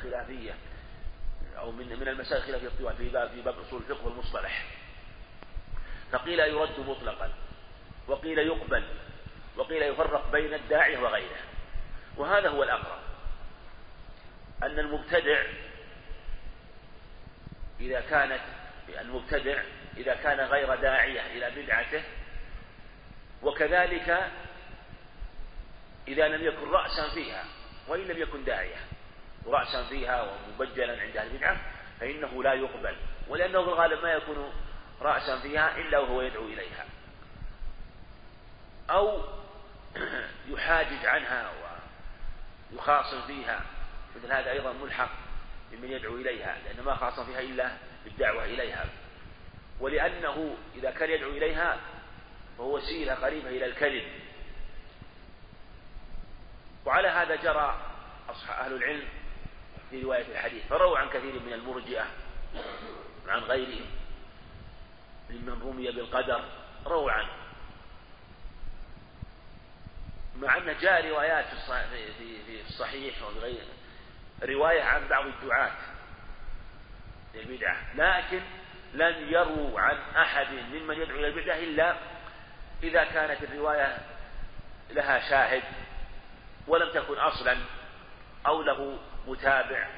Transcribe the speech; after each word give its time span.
الخلافية 0.00 0.54
أو 1.58 1.72
من 1.72 2.00
من 2.00 2.08
المسائل 2.08 2.42
الخلافية 2.42 2.66
الطوال 2.66 2.96
في 2.96 3.08
باب 3.08 3.30
في 3.30 3.42
باب 3.42 3.58
أصول 3.58 3.80
الفقه 3.80 4.06
والمصطلح. 4.06 4.64
فقيل 6.12 6.38
يرد 6.38 6.80
مطلقا 6.80 7.32
وقيل 8.08 8.38
يقبل 8.38 8.84
وقيل 9.56 9.82
يفرق 9.82 10.32
بين 10.32 10.54
الداعية 10.54 10.98
وغيره. 10.98 11.40
وهذا 12.16 12.48
هو 12.48 12.62
الأقرب 12.62 13.00
أن 14.62 14.78
المبتدع 14.78 15.42
إذا 17.80 18.00
كانت 18.00 18.40
المبتدع 19.00 19.62
إذا 19.96 20.14
كان 20.14 20.40
غير 20.40 20.74
داعية 20.74 21.26
إلى 21.26 21.62
بدعته 21.62 22.02
وكذلك 23.42 24.30
إذا 26.08 26.28
لم 26.28 26.44
يكن 26.44 26.70
رأسا 26.70 27.14
فيها 27.14 27.44
وإن 27.88 28.00
لم 28.00 28.18
يكن 28.18 28.44
داعية. 28.44 28.89
رأسا 29.46 29.84
فيها 29.84 30.22
ومبجلا 30.22 31.02
عند 31.02 31.16
أهل 31.16 31.26
البدعة 31.26 31.56
فإنه 32.00 32.42
لا 32.42 32.52
يقبل. 32.52 32.96
ولأنه 33.28 33.62
في 33.62 33.68
الغالب 33.68 34.02
ما 34.02 34.12
يكون 34.12 34.52
رأسا 35.00 35.40
فيها 35.40 35.76
إلا 35.76 35.98
وهو 35.98 36.22
يدعو 36.22 36.44
إليها. 36.44 36.86
أو 38.90 39.22
يحاجج 40.52 41.06
عنها 41.06 41.50
ويخاصم 42.72 43.26
فيها. 43.26 43.60
مثل 44.16 44.32
هذا 44.32 44.50
أيضا 44.50 44.72
ملحق 44.72 45.10
بمن 45.72 45.92
يدعو 45.92 46.16
إليها 46.16 46.56
لأن 46.64 46.84
ما 46.84 46.94
خاصم 46.94 47.24
فيها 47.26 47.40
إلا 47.40 47.70
بالدعوة 48.04 48.44
إليها. 48.44 48.86
ولأنه 49.80 50.56
إذا 50.74 50.90
كان 50.90 51.10
يدعو 51.10 51.30
إليها 51.30 51.76
فهو 52.58 52.76
وسيلة 52.76 53.14
قريبة 53.14 53.48
إلى 53.48 53.66
الكذب. 53.66 54.04
وعلى 56.86 57.08
هذا 57.08 57.36
جرى 57.36 57.90
أهل 58.48 58.72
العلم 58.72 59.08
في 59.90 60.02
رواية 60.02 60.32
الحديث 60.32 60.66
فرووا 60.66 60.98
عن 60.98 61.08
كثير 61.08 61.40
من 61.40 61.52
المرجئة 61.52 62.06
عن 63.28 63.38
غيرهم. 63.38 63.86
ممن 65.30 65.62
رمي 65.62 65.90
بالقدر 65.90 66.44
رووا 66.86 67.12
عنه. 67.12 67.30
مع 70.36 70.56
أن 70.56 70.76
جاء 70.80 71.08
روايات 71.08 71.44
في 71.44 72.42
في 72.46 72.60
الصحيح 72.68 73.22
وفي 73.22 73.38
غيره 73.38 73.66
رواية 74.42 74.82
عن 74.82 75.08
بعض 75.08 75.26
الدعاة 75.26 75.72
للبدعة 77.34 77.76
لكن 77.94 78.40
لم 78.94 79.32
يروا 79.32 79.80
عن 79.80 79.96
أحد 80.16 80.46
ممن 80.52 81.00
يدعو 81.00 81.18
إلى 81.18 81.26
البدعة 81.26 81.56
إلا 81.56 81.96
إذا 82.82 83.04
كانت 83.04 83.42
الرواية 83.42 83.98
لها 84.90 85.30
شاهد 85.30 85.62
ولم 86.66 86.92
تكن 86.92 87.18
أصلا 87.18 87.56
أو 88.46 88.62
له 88.62 88.98
متابع. 89.26 89.88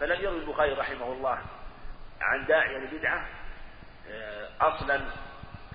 فلم 0.00 0.20
يروي 0.24 0.38
البخاري 0.38 0.72
رحمه 0.72 1.12
الله 1.12 1.38
عن 2.20 2.46
داعية 2.46 2.78
للبدعة 2.78 3.26
آه، 4.10 4.48
أصلا 4.60 5.00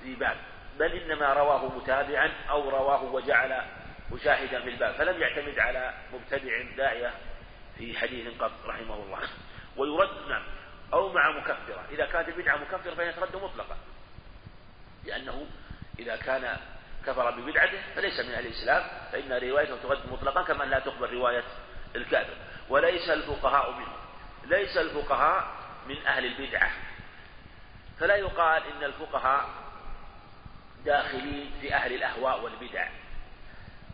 في 0.04 0.16
باب. 0.16 0.38
بل 0.80 0.92
إنما 0.92 1.34
رواه 1.34 1.78
متابعا 1.78 2.32
أو 2.50 2.70
رواه 2.70 3.04
وجعل 3.04 3.62
مشاهدا 4.12 4.62
في 4.62 4.70
الباب. 4.70 4.94
فلم 4.94 5.22
يعتمد 5.22 5.60
على 5.60 5.94
مبتدع 6.14 6.62
داعية 6.78 7.14
في 7.78 7.98
حديث 7.98 8.42
قط 8.42 8.52
رحمه 8.66 8.96
الله. 8.96 9.20
ويرد 9.78 10.30
نعم 10.30 10.44
أو 10.94 11.14
مع 11.14 11.32
مكفرة. 11.32 11.86
إذا 11.92 12.06
كانت 12.06 12.28
البدعة 12.30 12.58
مكفرة 12.58 12.96
فهي 12.96 13.14
ترد 13.14 13.36
مطلقا. 13.36 13.78
لأنه 15.06 15.48
إذا 16.00 16.16
كان 16.16 16.58
كفر 17.06 17.32
ببدعته 17.32 17.78
فليس 17.96 18.20
من 18.20 18.34
أهل 18.34 18.46
الإسلام 18.46 18.84
فإن 19.12 19.50
روايته 19.50 19.78
ترد 19.84 20.12
مطلقا 20.12 20.44
كما 20.44 20.64
لا 20.64 20.80
تقبل 20.80 21.14
رواية 21.14 21.44
الكافر. 21.96 22.34
وليس 22.70 23.10
الفقهاء 23.10 23.72
منهم 23.72 23.98
ليس 24.46 24.78
الفقهاء 24.78 25.48
من 25.88 26.08
أهل 26.08 26.26
البدعة. 26.26 26.72
فلا 28.00 28.16
يقال 28.16 28.64
إن 28.64 28.84
الفقهاء 28.84 29.50
داخلين 30.86 31.52
في 31.62 31.74
أهل 31.74 31.94
الأهواء 31.94 32.44
والبدع. 32.44 32.88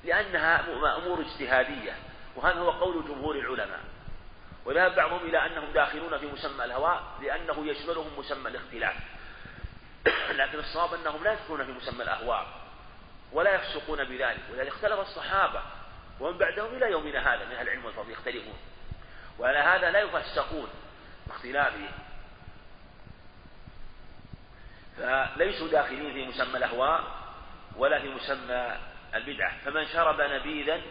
لأنها 0.03 0.65
أمور 0.97 1.21
اجتهادية. 1.21 1.93
وهذا 2.35 2.59
هو 2.59 2.71
قول 2.71 3.05
جمهور 3.07 3.35
العلماء. 3.35 3.79
وذهب 4.65 4.95
بعضهم 4.95 5.25
إلى 5.25 5.45
أنهم 5.45 5.71
داخلون 5.73 6.17
في 6.17 6.25
مسمى 6.25 6.65
الهواء 6.65 7.03
لأنه 7.21 7.67
يشملهم 7.67 8.19
مسمى 8.19 8.49
الاختلاف. 8.49 8.95
لكن 10.39 10.59
الصواب 10.59 10.93
أنهم 10.93 11.23
لا 11.23 11.33
يدخلون 11.33 11.65
في 11.65 11.71
مسمى 11.71 12.03
الأهواء 12.03 12.47
ولا 13.31 13.55
يفسقون 13.55 14.03
بذلك. 14.03 14.41
ولذلك 14.51 14.67
اختلف 14.67 14.99
الصحابة 14.99 15.61
ومن 16.23 16.37
بعدهم 16.37 16.75
إلى 16.75 16.91
يومنا 16.91 17.33
هذا 17.33 17.45
من 17.45 17.51
أهل 17.51 17.67
العلم 17.67 17.85
والفضل 17.85 18.11
يختلفون. 18.11 18.57
وعلى 19.39 19.57
هذا 19.57 19.91
لا 19.91 19.99
يفسقون 19.99 20.69
باختلافهم 21.27 21.91
فليسوا 24.97 25.67
داخلين 25.67 26.13
في 26.13 26.25
مسمى 26.25 26.57
الأهواء 26.57 27.03
ولا 27.75 27.99
في 27.99 28.07
مسمى 28.07 28.77
البدعة. 29.15 29.57
فمن 29.65 29.85
شرب 29.87 30.21
نبيذا 30.21 30.81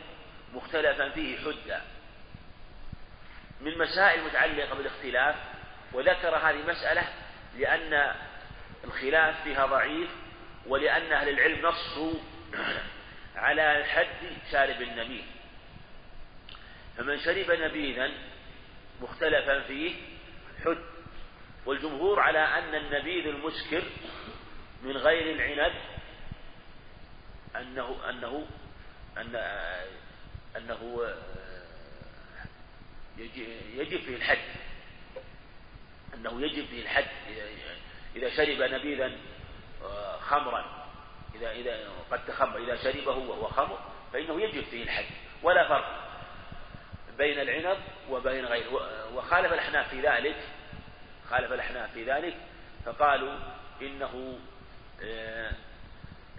مختلفا 0.55 1.09
فيه 1.09 1.39
حدة 1.39 1.81
من 3.61 3.79
مسائل 3.79 4.25
متعلقة 4.25 4.75
بالاختلاف 4.75 5.37
وذكر 5.93 6.37
هذه 6.37 6.67
مسألة 6.67 7.05
لأن 7.57 8.15
الخلاف 8.85 9.43
فيها 9.43 9.67
ضعيف 9.67 10.11
ولأن 10.67 11.13
أهل 11.13 11.29
العلم 11.29 11.67
نصوا 11.67 12.15
على 13.37 13.85
حد 13.85 14.31
شارب 14.53 14.83
النبيذ 14.83 15.25
فمن 16.97 17.19
شرب 17.19 17.51
نبيذا 17.51 18.11
مختلفا 19.01 19.61
فيه 19.61 19.95
حد. 20.65 20.79
والجمهور 21.67 22.21
على 22.21 22.39
أن 22.39 22.75
النبيذ 22.75 23.27
المسكر 23.27 23.83
من 24.83 24.97
غير 24.97 25.35
العنب 25.35 25.73
أنه 27.57 28.11
أنه 28.11 28.47
أن 29.17 29.37
أنه 30.57 31.09
يجب 33.77 34.01
فيه 34.01 34.17
الحد. 34.17 34.39
أنه 36.15 36.43
يجب 36.43 36.67
فيه 36.67 36.83
الحد 36.83 37.07
إذا 38.17 38.37
شرب 38.37 38.63
نبيذا 38.73 39.13
آه، 39.83 40.17
خمرا. 40.17 40.82
إذا 41.51 41.75
إذا 41.75 41.89
قد 42.11 42.27
تخمر 42.27 42.59
إذا 42.59 42.77
شربه 42.77 43.17
وهو 43.17 43.49
خمر 43.49 43.79
فإنه 44.13 44.43
يجب 44.43 44.65
فيه 44.65 44.83
الحد 44.83 45.05
ولا 45.43 45.69
فرق 45.69 46.03
بين 47.19 47.41
العنب 47.41 47.79
وبين 48.11 48.45
غيره. 48.45 49.15
وخالف 49.15 49.53
الأحناف 49.53 49.89
في 49.89 50.01
ذلك 50.01 50.37
خالف 51.31 51.53
الأحناف 51.53 51.93
في 51.93 52.05
ذلك 52.05 52.37
فقالوا 52.85 53.39
إنه 53.83 54.39
آه، 55.03 55.53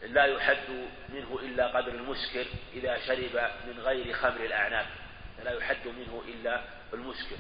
لا 0.04 0.26
يحد 0.26 0.88
منه 1.10 1.40
إلا 1.42 1.68
قدر 1.68 1.92
المسكر 1.92 2.46
إذا 2.74 3.00
شرب 3.08 3.52
من 3.68 3.80
غير 3.80 4.14
خمر 4.14 4.46
الأعناب 4.46 4.86
لا 5.44 5.52
يحد 5.52 5.88
منه 5.88 6.24
إلا 6.28 6.62
المسكر. 6.94 7.38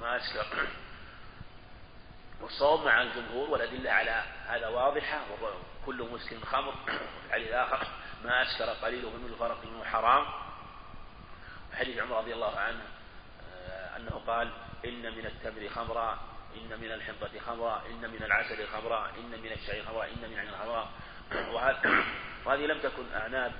ما 0.00 0.16
أسكر 0.16 0.68
والصواب 2.40 2.84
مع 2.86 3.02
الجمهور 3.02 3.50
والأدلة 3.50 3.90
على 3.90 4.22
هذا 4.46 4.68
واضحة 4.68 5.20
كل 5.86 6.08
مسكر 6.12 6.46
خمر 6.46 6.74
الحديث 7.26 7.48
الآخر 7.48 7.86
ما 8.24 8.42
أسكر 8.42 8.64
قليله 8.64 9.10
من 9.10 9.30
الفرق 9.32 9.64
منه 9.64 9.84
حرام. 9.84 10.26
حديث 11.74 11.98
عمر 11.98 12.18
رضي 12.18 12.34
الله 12.34 12.58
عنه 12.58 12.82
آه، 13.54 13.96
أنه 13.96 14.22
قال 14.26 14.50
إن 14.84 15.16
من 15.16 15.26
التمر 15.26 15.68
خمرا 15.68 16.18
إن 16.56 16.80
من 16.80 16.92
الحنطة 16.92 17.38
خمرا 17.46 17.82
إن 17.90 18.10
من 18.10 18.22
العسل 18.22 18.66
خمرا 18.66 19.10
إن 19.18 19.40
من 19.40 19.52
الشعير 19.52 19.84
خمرا 19.84 20.04
إن 20.04 20.30
من 20.30 20.38
عين 20.38 20.50
خمرا. 20.50 20.88
وهذه 22.46 22.66
لم 22.66 22.78
تكن 22.78 23.12
أعناب 23.14 23.52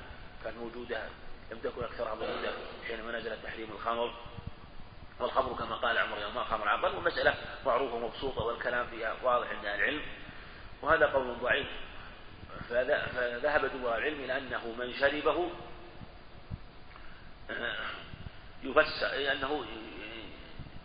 كانت 0.45 0.57
موجودة 0.57 1.03
لم 1.51 1.59
تكن 1.59 1.85
أكثرها 1.85 2.15
موجودة 2.15 2.53
حينما 2.89 3.19
نزل 3.19 3.43
تحريم 3.43 3.73
الخمر. 3.73 4.15
والخمر 5.21 5.55
كما 5.55 5.77
قال 5.77 5.99
عمر 5.99 6.19
يوم 6.19 6.45
خمر 6.45 6.69
عقل 6.69 6.95
والمسألة 6.95 7.35
معروفة 7.67 7.99
مبسوطة 7.99 8.43
والكلام 8.45 8.87
فيها 8.87 9.17
واضح 9.23 9.49
عند 9.49 9.67
العلم. 9.67 10.03
وهذا 10.83 11.07
قول 11.07 11.37
ضعيف. 11.43 11.67
فذهب 12.69 13.73
جمهور 13.73 13.99
العلم 13.99 14.25
إلى 14.25 14.39
أنه 14.39 14.75
من 14.79 14.95
شربه 14.95 15.51
يفسر 18.63 19.33
أنه 19.33 19.67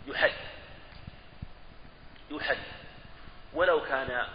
يحد 0.07 0.33
يحد. 2.31 2.57
ولو 3.53 3.81
كان 3.81 4.27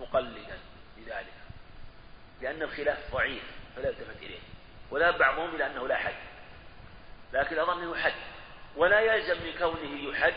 مقلدا 0.00 0.58
بذلك 0.96 1.34
لأن 2.40 2.62
الخلاف 2.62 3.12
ضعيف 3.12 3.42
فلا 3.76 3.88
يلتفت 3.88 4.22
إليه. 4.22 4.40
وذهب 4.90 5.18
بعضهم 5.18 5.54
إلى 5.54 5.66
أنه 5.66 5.88
لا 5.88 5.96
حد 5.96 6.14
لكن 7.32 7.58
أظن 7.58 7.82
أنه 7.82 7.94
حد. 7.94 8.31
ولا 8.76 9.00
يلزم 9.00 9.46
من 9.46 9.52
كونه 9.58 10.10
يحد. 10.10 10.34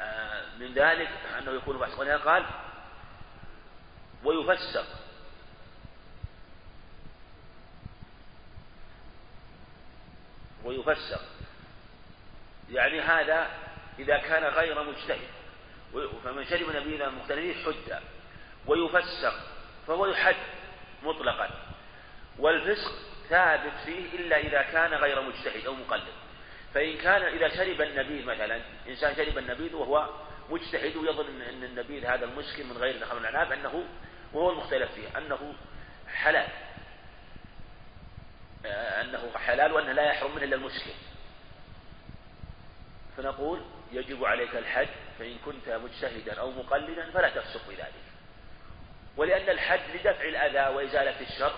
آه، 0.00 0.44
من 0.58 0.74
ذلك 0.74 1.08
أنه 1.38 1.52
يكون 1.52 1.76
ولهذا 1.98 2.16
قال 2.16 2.44
ويفسق 4.24 4.86
ويفسق 10.64 11.20
يعني 12.70 13.00
هذا 13.00 13.50
إذا 13.98 14.18
كان 14.18 14.44
غير 14.44 14.82
مجتهد. 14.82 15.28
فمن 16.24 16.44
شرب 16.44 16.76
نبينا 16.76 17.06
المختلفين 17.08 17.64
حد. 17.64 18.02
ويفسق 18.66 19.34
فهو 19.86 20.06
يحد 20.06 20.36
مطلقا. 21.02 21.50
والفسق 22.38 23.09
ثابت 23.30 23.72
فيه 23.84 24.18
إلا 24.18 24.36
إذا 24.36 24.62
كان 24.62 24.94
غير 24.94 25.22
مجتهد 25.22 25.66
أو 25.66 25.74
مقلد. 25.74 26.12
فإن 26.74 26.96
كان 26.98 27.22
إذا 27.22 27.48
شرب 27.48 27.80
النبيذ 27.80 28.24
مثلا 28.24 28.60
إنسان 28.88 29.16
شرب 29.16 29.38
النبيذ 29.38 29.74
وهو 29.74 30.08
مجتهد 30.50 30.96
ويظن 30.96 31.42
أن 31.42 31.64
النبيذ 31.64 32.06
هذا 32.06 32.24
المسكن 32.24 32.68
من 32.68 32.76
غير 32.76 33.06
خمر 33.06 33.18
العناب 33.18 33.52
أنه 33.52 33.84
وهو 34.32 34.50
المختلف 34.50 34.92
فيه 34.92 35.18
أنه 35.18 35.54
حلال. 36.14 36.48
أنه 39.00 39.30
حلال 39.36 39.72
وأنه 39.72 39.92
لا 39.92 40.02
يحرم 40.02 40.34
منه 40.34 40.44
إلا 40.44 40.56
المسكن 40.56 40.94
فنقول 43.16 43.60
يجب 43.92 44.24
عليك 44.24 44.56
الحج 44.56 44.88
فإن 45.18 45.36
كنت 45.44 45.68
مجتهدا 45.68 46.40
أو 46.40 46.50
مقلدا 46.50 47.10
فلا 47.10 47.28
تفسق 47.28 47.68
بذلك. 47.68 47.92
ولأن 49.16 49.50
الحج 49.50 49.80
لدفع 49.94 50.24
الأذى 50.24 50.76
وإزالة 50.76 51.20
الشر 51.20 51.54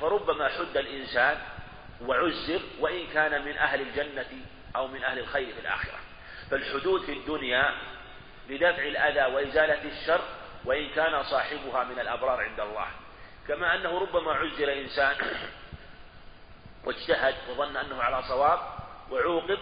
فربما 0.00 0.48
حد 0.48 0.76
الإنسان 0.76 1.38
وعزر 2.06 2.60
وإن 2.80 3.06
كان 3.06 3.44
من 3.44 3.56
أهل 3.58 3.80
الجنة 3.80 4.26
أو 4.76 4.86
من 4.86 5.04
أهل 5.04 5.18
الخير 5.18 5.54
في 5.54 5.60
الآخرة. 5.60 5.98
فالحدود 6.50 7.02
في 7.02 7.12
الدنيا 7.12 7.74
لدفع 8.48 8.82
الأذى 8.82 9.34
وإزالة 9.34 9.84
الشر 9.84 10.20
وإن 10.64 10.88
كان 10.88 11.22
صاحبها 11.22 11.84
من 11.84 11.98
الأبرار 11.98 12.40
عند 12.40 12.60
الله. 12.60 12.86
كما 13.48 13.74
أنه 13.74 13.98
ربما 13.98 14.32
عزر 14.32 14.72
إنسان 14.72 15.16
واجتهد 16.84 17.34
وظن 17.50 17.76
أنه 17.76 18.02
على 18.02 18.22
صواب 18.22 18.58
وعوقب 19.10 19.58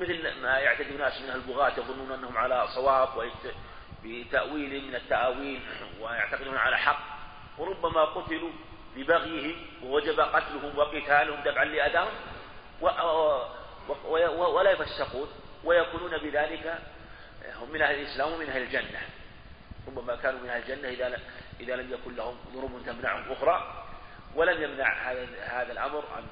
مثل 0.00 0.40
ما 0.42 0.58
يعتقد 0.58 0.92
ناس 0.98 1.20
من 1.20 1.30
البغاة 1.30 1.72
يظنون 1.78 2.12
أنهم 2.12 2.36
على 2.36 2.68
صواب 2.74 3.30
بتأويل 4.04 4.88
من 4.88 4.94
التأويل 4.94 5.60
ويعتقدون 6.00 6.56
على 6.56 6.78
حق. 6.78 7.20
وربما 7.58 8.04
قتلوا 8.04 8.50
ببغيه 8.96 9.54
ووجب 9.82 10.20
قتلهم 10.20 10.78
وقتالهم 10.78 11.40
دفعا 11.44 11.64
لأذاهم 11.64 12.12
ولا 14.38 14.70
يفسقون 14.70 15.28
ويكونون 15.64 16.18
بذلك 16.18 16.78
هم 17.54 17.70
من 17.72 17.82
أهل 17.82 17.94
الإسلام 17.94 18.32
ومن 18.32 18.46
أهل 18.46 18.62
الجنة. 18.62 19.00
ربما 19.86 20.16
كانوا 20.16 20.40
من 20.40 20.48
أهل 20.48 20.62
الجنة 20.62 20.88
إذا 20.88 21.20
إذا 21.60 21.76
لم 21.76 21.92
يكن 21.92 22.16
لهم 22.16 22.38
ظروف 22.54 22.86
تمنعهم 22.86 23.32
أخرى 23.32 23.84
ولم 24.34 24.62
يمنع 24.62 25.10
هذا 25.10 25.26
هذا 25.40 25.72
الأمر 25.72 26.04
أن 26.18 26.26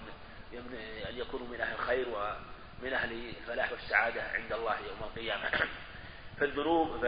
أن 1.08 1.18
يكونوا 1.18 1.46
من 1.46 1.60
أهل 1.60 1.74
الخير 1.74 2.08
ومن 2.08 2.92
أهل 2.92 3.12
الفلاح 3.12 3.72
والسعادة 3.72 4.22
عند 4.22 4.52
الله 4.52 4.76
يوم 4.78 4.98
القيامة. 5.00 5.50
فالذنوب 6.40 7.06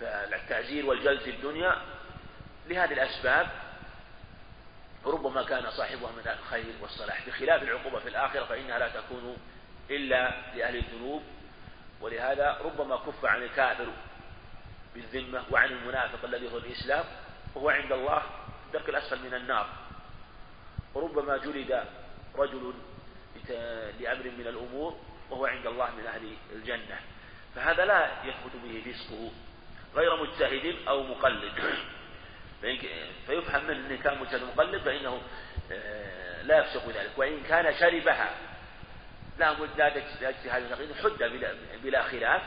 فالتعزير 0.00 0.86
والجلد 0.86 1.20
في 1.20 1.30
الدنيا 1.30 1.82
لهذه 2.66 2.92
الأسباب 2.92 3.48
ربما 5.06 5.42
كان 5.42 5.70
صاحبها 5.70 6.12
من 6.12 6.28
أهل 6.28 6.38
الخير 6.38 6.64
والصلاح 6.82 7.26
بخلاف 7.26 7.62
العقوبة 7.62 7.98
في 7.98 8.08
الآخرة 8.08 8.44
فإنها 8.44 8.78
لا 8.78 8.88
تكون 8.88 9.36
إلا 9.90 10.30
لأهل 10.54 10.76
الذنوب. 10.76 11.22
ولهذا 12.00 12.58
ربما 12.64 12.96
كف 12.96 13.24
عن 13.24 13.42
الكافر 13.42 13.86
بالذمة 14.94 15.44
وعن 15.50 15.68
المنافق 15.68 16.24
الذي 16.24 16.52
هو 16.52 16.58
الإسلام 16.58 17.04
وهو 17.54 17.70
عند 17.70 17.92
الله 17.92 18.22
الدرك 18.66 18.88
الأسفل 18.88 19.22
من 19.22 19.34
النار. 19.34 19.68
وربما 20.94 21.36
جلد 21.36 21.84
رجل 22.34 22.74
لأمر 24.00 24.24
من 24.38 24.46
الأمور 24.46 25.00
وهو 25.30 25.46
عند 25.46 25.66
الله 25.66 25.90
من 25.90 26.06
أهل 26.06 26.36
الجنة. 26.52 27.00
فهذا 27.54 27.84
لا 27.84 28.24
يثبت 28.24 28.56
به 28.64 28.92
فسقه 28.92 29.30
غير 29.94 30.22
مجتهد 30.22 30.76
أو 30.88 31.02
مقلد. 31.02 31.52
فيفهم 33.26 33.64
منه 33.66 33.90
إن 33.90 33.98
كان 33.98 34.18
مجتهد 34.18 34.42
مقلد 34.42 34.82
فإنه 34.82 35.20
آه، 35.72 36.42
لا 36.42 36.58
يفسق 36.58 36.88
ذلك. 36.88 37.10
وإن 37.16 37.42
كان 37.42 37.74
شربها 37.80 38.34
لا 39.38 39.56
لا 39.78 39.96
اجتهاد 40.28 40.70
تقليد 40.70 40.92
حد 40.94 41.42
بلا, 41.82 42.02
خلاف 42.02 42.42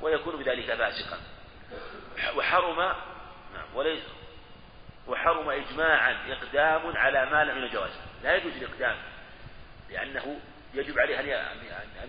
ويكون 0.00 0.42
بذلك 0.42 0.74
فاسقا. 0.74 1.18
وحرم 2.36 2.76
نعم 3.54 3.74
وليس. 3.74 4.02
وحرم 5.08 5.50
إجماعا 5.50 6.16
إقدام 6.32 6.96
على 6.96 7.30
ما 7.30 7.44
لم 7.44 7.64
الجواز 7.64 7.90
لا 8.22 8.36
يجوز 8.36 8.52
الإقدام 8.52 8.96
لأنه 9.90 10.40
يجب 10.74 10.98
عليه 10.98 11.20
أن 11.20 11.26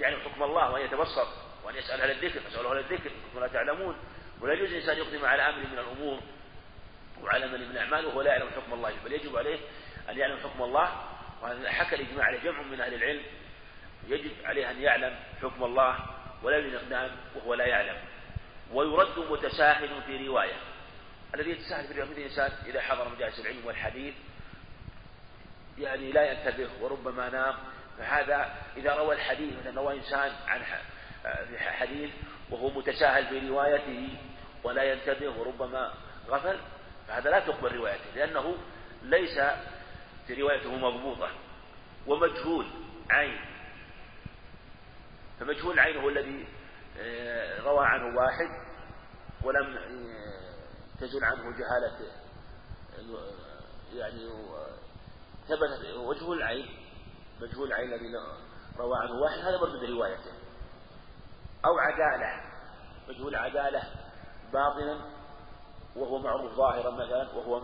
يعلم 0.01 0.19
حكم 0.19 0.44
الله 0.44 0.71
وأن 0.71 0.85
يتبصر 0.85 1.27
وأن 1.63 1.75
يسأل 1.75 2.01
أهل 2.01 2.12
الذكر 2.12 2.39
فسألوا 2.39 2.71
أهل 2.71 2.77
الذكر 2.77 3.09
كنتم 3.09 3.39
لا 3.39 3.47
تعلمون؟ 3.47 3.95
ولا 4.42 4.53
يجوز 4.53 4.69
الإنسان 4.69 4.97
يقدم 4.97 5.25
على 5.25 5.42
أمر 5.42 5.57
من 5.57 5.80
الأمور 5.80 6.19
وعلى 7.24 7.48
من 7.48 7.54
من 7.54 7.71
الأعمال 7.71 8.06
وهو 8.06 8.21
لا 8.21 8.31
يعلم 8.31 8.50
حكم 8.50 8.74
الله 8.74 8.94
بل 9.06 9.13
يجب 9.13 9.38
عليه 9.38 9.60
أن 10.10 10.18
يعلم 10.18 10.38
حكم 10.38 10.63
الله 10.63 11.04
وهذا 11.42 11.71
حكى 11.71 11.95
الإجماع 11.95 12.25
على 12.25 12.38
جمع 12.38 12.62
من 12.62 12.81
أهل 12.81 12.94
العلم 12.94 13.24
يجب 14.07 14.31
عليه 14.45 14.71
أن 14.71 14.81
يعلم 14.81 15.16
حكم 15.42 15.63
الله 15.63 15.98
ولا 16.44 16.60
للإقدام 16.60 17.12
وهو 17.36 17.54
لا 17.54 17.66
يعلم. 17.66 17.98
ويرد 18.74 19.19
متساهل 19.19 20.01
في 20.06 20.27
رواية. 20.27 20.56
الذي 21.36 21.51
يتساهل 21.51 21.88
في 21.88 21.94
رواية 21.94 22.12
الإنسان 22.12 22.51
إذا 22.66 22.81
حضر 22.81 23.10
مجالس 23.10 23.39
العلم 23.39 23.66
والحديث 23.66 24.13
يعني 25.77 26.12
لا 26.12 26.31
ينتبه 26.31 26.69
وربما 26.81 27.30
نام. 27.30 27.56
فهذا 27.98 28.56
إذا 28.77 28.95
روى 28.95 29.16
الحديث 29.16 29.54
مثلا 29.60 29.81
روى 29.81 29.94
إنسان 29.94 30.31
عن 30.48 30.62
حديث 31.57 32.10
وهو 32.50 32.69
متساهل 32.69 33.27
في 33.27 33.48
روايته 33.48 34.10
ولا 34.63 34.83
ينتبه 34.83 35.30
وربما 35.30 35.94
غفل 36.30 36.60
فهذا 37.09 37.29
لا 37.29 37.39
تقبل 37.39 37.75
روايته 37.75 38.15
لأنه 38.15 38.57
ليس 39.01 39.39
في 40.27 40.41
روايته 40.41 40.75
مضبوطة 40.75 41.29
ومجهول 42.07 42.65
عين. 43.11 43.41
فمجهول 45.39 45.73
العين 45.73 45.97
هو 45.97 46.09
الذي 46.09 46.47
آه، 47.00 47.61
روى 47.61 47.85
عنه 47.85 48.17
واحد 48.17 48.50
ولم 49.44 49.77
آه، 49.77 51.00
تزل 51.00 51.23
عنه 51.23 51.44
جهالة 51.44 52.11
يعني 53.94 54.29
ثبت 55.47 55.95
وجه 55.95 56.33
العين 56.33 56.65
مجهول 57.41 57.67
العين 57.67 57.94
الذي 57.94 58.13
روى 58.77 58.97
عنه 59.01 59.11
واحد 59.21 59.38
هذا 59.38 59.57
مردود 59.57 59.89
روايته 59.89 60.31
أو 61.66 61.80
عدالة 61.80 62.42
مجهول 63.07 63.35
عدالة 63.35 63.83
باطنا 64.54 65.19
وهو 65.95 66.19
معروف 66.19 66.53
ظاهرا 66.53 66.91
مثلا 66.91 67.29
وهو 67.35 67.59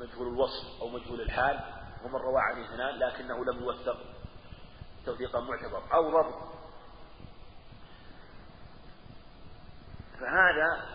مجهول 0.00 0.28
الوصف 0.28 0.80
أو 0.80 0.88
مجهول 0.88 1.20
الحال 1.20 1.60
ومن 2.04 2.14
روى 2.14 2.40
عنه 2.40 2.64
اثنان 2.64 2.98
لكنه 2.98 3.44
لم 3.44 3.62
يوثق 3.62 3.96
توثيقا 5.06 5.40
معتبر 5.40 5.82
أو 5.94 6.10
ضبط 6.10 6.50
فهذا 10.20 10.86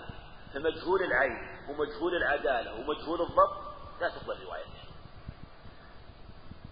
فمجهول 0.54 1.04
العين 1.04 1.70
ومجهول 1.70 2.16
العدالة 2.16 2.74
ومجهول 2.74 3.22
الضبط 3.22 3.66
لا 4.02 4.10
تقبل 4.10 4.44
روايته 4.44 4.86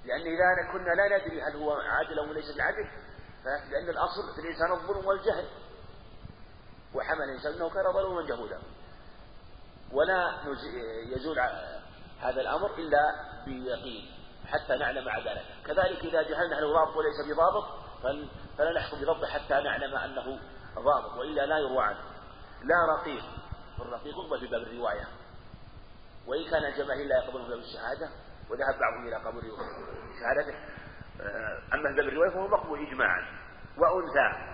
لأن 0.06 0.22
إذا 0.22 0.72
كنا 0.72 0.90
لا 0.90 1.18
ندري 1.18 1.42
هل 1.42 1.56
هو 1.56 1.72
عادل 1.72 2.20
أو 2.20 2.34
ليس 2.34 2.58
بعدل 2.58 2.90
لأن 3.46 3.90
الأصل 3.90 4.36
في 4.36 4.42
الإنسان 4.42 4.72
الظلم 4.72 5.06
والجهل. 5.06 5.48
وحمل 6.94 7.24
الإنسان 7.24 7.54
أنه 7.54 7.70
كان 7.70 7.94
ظلوما 7.94 8.28
جهولا. 8.28 8.60
ولا 9.94 10.34
يزول 11.16 11.40
هذا 12.20 12.42
الأمر 12.42 12.74
إلا 12.78 13.02
بيقين 13.46 14.12
حتى 14.48 14.78
نعلم 14.78 15.10
عدالته 15.10 15.64
كذلك 15.66 16.00
إذا 16.06 16.22
جهلنا 16.22 16.60
هل 16.60 16.64
هو 16.64 16.74
ضابط 16.74 16.96
وليس 16.96 17.34
بضابط 17.34 17.84
فلا 18.58 18.74
نحكم 18.74 18.98
بضبطه 19.02 19.28
حتى 19.28 19.54
نعلم 19.54 19.96
أنه 19.96 20.40
ضابط 20.76 21.18
وإلا 21.18 21.46
لا 21.46 21.58
يروى 21.58 21.84
عنه. 21.84 22.00
لا 22.64 22.96
رقيق 22.96 23.24
الرقيق 23.80 24.16
يقبل 24.18 24.40
في 24.40 24.48
باب 24.48 24.62
الرواية. 24.62 25.08
وإن 26.28 26.52
كان 26.52 26.66
الجماهير 26.66 27.08
لا 27.08 27.24
يقبلون 27.24 27.50
باب 27.50 27.60
الشهادة 27.60 28.10
وذهب 28.50 28.80
بعضهم 28.80 29.08
إلى 29.08 29.16
قبول 29.16 29.44
شهادته. 30.20 30.58
آه، 31.22 31.76
أما 31.76 31.96
باب 31.96 32.08
الرواية 32.08 32.30
فهو 32.30 32.48
مقبول 32.48 32.88
إجماعا 32.88 33.22
وأنثى 33.78 34.54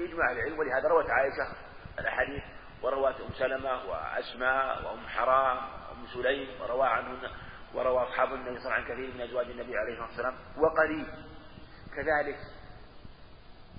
إجماع 0.00 0.32
العلم 0.32 0.58
ولهذا 0.58 0.88
روت 0.88 1.10
عائشة 1.10 1.56
الأحاديث 1.98 2.42
وروات 2.82 3.20
أم 3.20 3.32
سلمة 3.38 3.84
وأسماء 3.84 4.84
وأم 4.84 5.08
حرام 5.08 5.56
وأم 5.56 6.06
سليم 6.14 6.60
وروى 6.60 6.86
عنهن 6.86 7.30
وروى 7.74 8.02
أصحاب 8.02 8.34
النبي 8.34 8.58
صلى 8.58 8.66
الله 8.66 8.72
عليه 8.72 8.84
وسلم 8.84 8.94
عن 8.94 8.94
كثير 8.94 9.14
من 9.14 9.20
أزواج 9.20 9.46
النبي 9.46 9.76
عليه 9.76 9.92
الصلاة 9.92 10.06
والسلام 10.08 10.36
وقريب. 10.56 11.06
كذلك 11.96 12.38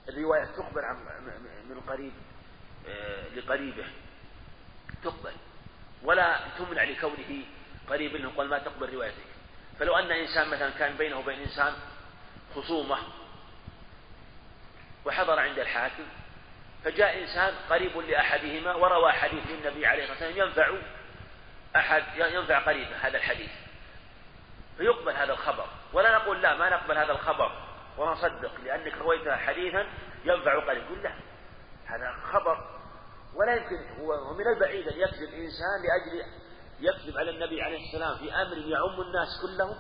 الرواية 0.10 0.46
تخبر 0.46 0.86
عن 0.86 0.96
من 1.70 1.80
قريب 1.80 2.14
آه، 2.88 3.28
لقريبه. 3.36 3.86
تقبل. 5.04 5.34
ولا 6.04 6.40
تمنع 6.58 6.84
لكونه 6.84 7.44
قريب 7.90 8.14
منه 8.14 8.32
قال 8.38 8.50
ما 8.50 8.60
تقبل 8.60 8.94
روايتك. 8.94 9.28
فلو 9.80 9.96
أن 9.96 10.12
إنسان 10.12 10.48
مثلا 10.48 10.70
كان 10.70 10.98
بينه 10.98 11.20
وبين 11.20 11.40
إنسان 11.40 11.74
خصومة 12.56 12.98
الحاكم 15.62 16.04
فجاء 16.88 17.22
إنسان 17.22 17.54
قريب 17.70 17.98
لأحدهما 17.98 18.76
وروى 18.76 19.12
حديث 19.12 19.44
للنبي 19.48 19.86
عليه 19.86 20.04
الصلاة 20.04 20.28
والسلام 20.28 20.48
ينفع 20.48 20.72
أحد 21.76 22.04
ينفع 22.18 22.60
قريبه 22.60 22.96
هذا 22.96 23.18
الحديث. 23.18 23.50
فيقبل 24.78 25.12
هذا 25.12 25.34
الخبر. 25.34 25.66
ولا 25.94 26.18
نقول 26.18 26.42
لا 26.42 26.56
ما 26.56 26.70
نقبل 26.70 26.98
هذا 26.98 27.12
الخبر 27.12 27.52
ونصدق 27.98 28.52
لأنك 28.64 28.98
رويت 28.98 29.30
حديثا 29.30 29.88
ينفع 30.26 30.66
قريب. 30.68 30.84
يقول 30.84 31.04
لا 31.04 31.14
هذا 31.86 32.16
خبر. 32.32 32.58
ولا 33.36 33.56
يمكن 33.56 34.02
ومن 34.02 34.48
البعيد 34.56 34.88
أن 34.88 35.00
يكذب 35.00 35.34
إنسان 35.34 35.78
لأجل 35.84 36.26
يكذب 36.80 37.18
على 37.18 37.30
النبي 37.32 37.62
عليه 37.62 37.88
السلام 37.88 38.18
في 38.18 38.34
أمر 38.34 38.58
يعم 38.58 39.02
الناس 39.02 39.42
كلهم. 39.42 39.76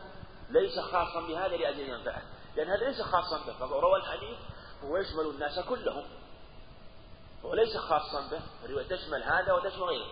ليس 0.49 0.79
خاصا 0.91 1.27
بهذا 1.27 1.57
لأجل 1.57 1.79
ينفعه. 1.79 2.21
لأن 2.55 2.67
هذا 2.67 2.85
ليس 2.85 3.01
خاصا 3.01 3.45
به. 3.45 3.57
فروى 3.59 3.99
الحديث 3.99 4.37
هو 4.83 4.97
يشمل 4.97 5.35
الناس 5.35 5.59
كلهم. 5.59 6.26
هو 7.45 7.53
ليس 7.53 7.77
خاصا 7.77 8.29
به 8.31 8.41
الرواية 8.65 8.87
تشمل 8.87 9.23
هذا 9.23 9.53
وتشمل 9.53 9.83
غيره. 9.83 10.07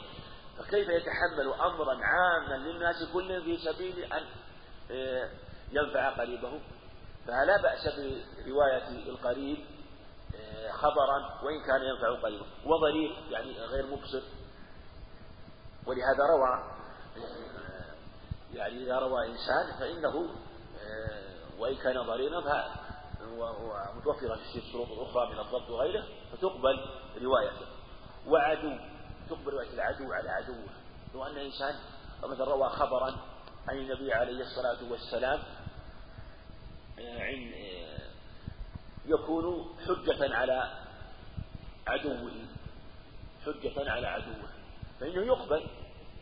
فكيف 0.58 0.90
يتحمل 0.90 1.54
أمرا 1.54 1.98
عاما 2.04 2.56
للناس 2.56 2.96
كلهم 3.14 3.44
في 3.44 3.58
سبيل 3.58 4.14
أن 4.14 4.24
آه، 4.92 5.30
ينفع 5.72 6.10
قريبه؟ 6.10 6.62
فلا 7.28 7.62
بأس 7.62 7.88
برواية 8.46 8.88
القريب 8.88 9.66
آه، 10.36 10.72
خبرا 10.72 11.44
وإن 11.44 11.62
كان 11.68 11.82
ينفع 11.82 12.22
قريبه. 12.22 12.46
وضرير 12.66 13.24
يعني 13.30 13.52
غير 13.52 13.86
مبصر. 13.86 14.22
ولهذا 15.86 16.24
روى 16.30 16.76
آه، 17.18 17.96
يعني 18.54 18.84
إذا 18.84 19.00
روى 19.00 19.28
إنسان 19.28 19.80
فإنه 19.80 20.30
وإن 21.60 21.76
كان 21.76 22.02
ضريرا 22.02 22.40
ومتوفرا 23.34 24.36
في 24.36 24.60
الشروط 24.60 24.92
الأخرى 24.92 25.34
من 25.34 25.40
الضبط 25.40 25.70
وغيره 25.70 26.04
فتقبل 26.32 26.80
روايته. 27.22 27.66
وعدو 28.28 28.78
تقبل 29.30 29.54
رواية 29.54 29.74
العدو 29.74 30.14
على 30.14 30.30
عدوه. 30.30 30.68
لو 31.14 31.24
أن 31.24 31.38
إنسان 31.38 31.76
مثلا 32.24 32.46
روى 32.46 32.70
خبرا 32.70 33.16
عن 33.68 33.78
النبي 33.78 34.14
عليه 34.14 34.42
الصلاة 34.42 34.92
والسلام 34.92 35.40
عن 36.98 37.52
يكون 39.06 39.76
حجة 39.88 40.36
على 40.36 40.72
عدوه 41.88 42.32
حجة 43.46 43.92
على 43.92 44.08
عدوه. 44.08 44.50
فإنه 45.00 45.26
يقبل 45.26 45.68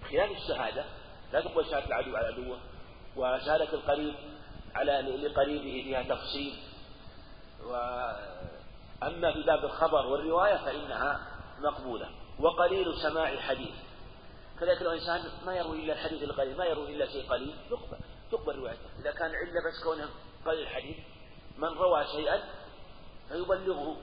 خلال 0.10 0.32
الشهادة. 0.32 0.86
لا 1.34 1.42
تقبل 1.42 1.66
شهادة 1.66 1.88
العدو 1.88 2.16
على 2.16 2.28
عدوه. 2.28 2.60
وشهادة 3.16 3.74
القريب 3.74 4.16
على 4.76 5.02
لقريبه 5.02 5.84
فيها 5.84 6.04
تفصيل. 6.04 6.54
وأما 7.65 9.34
في 9.34 9.43
باب 9.43 9.65
الخبر 9.65 10.05
والرواية 10.05 10.58
فإنها 10.58 11.27
مقبولة 11.60 12.10
وقليل 12.39 12.93
سماع 13.01 13.29
الحديث. 13.29 13.75
كذلك 14.60 14.82
لو 14.82 14.91
إنسان 14.91 15.22
ما 15.46 15.55
يروي 15.55 15.84
إلا 15.84 15.93
الحديث 15.93 16.24
القليل 16.24 16.58
ما 16.58 16.65
يروي 16.65 16.96
إلا 16.96 17.05
شيء 17.05 17.29
قليل 17.29 17.55
يقبل 17.72 17.98
تقبل 18.32 18.60
روايته 18.60 18.89
إذا 19.00 19.12
كان 19.12 19.32
علة 19.36 19.67
بس 19.67 19.84
كونه 19.84 20.10
قليل 20.46 20.62
الحديث 20.62 20.98
من 21.58 21.67
روى 21.67 22.05
شيئا 22.05 22.43
فيبلغه. 23.29 23.98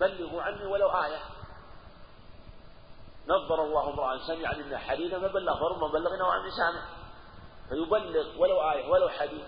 بلغوا 0.00 0.42
عني 0.42 0.66
ولو 0.66 0.88
آية. 0.88 1.20
نظر 3.28 3.64
الله 3.64 3.90
امرأ 3.92 4.18
سمع 4.26 4.52
منا 4.52 4.78
حديثا 4.78 5.18
فبلغ 5.18 5.58
فرما 5.60 5.88
بلغنا 5.88 6.24
وعن 6.24 6.50
سامع. 6.50 6.82
فيبلغ 7.68 8.38
ولو 8.38 8.70
آية 8.70 8.90
ولو 8.90 9.08
حديث. 9.08 9.44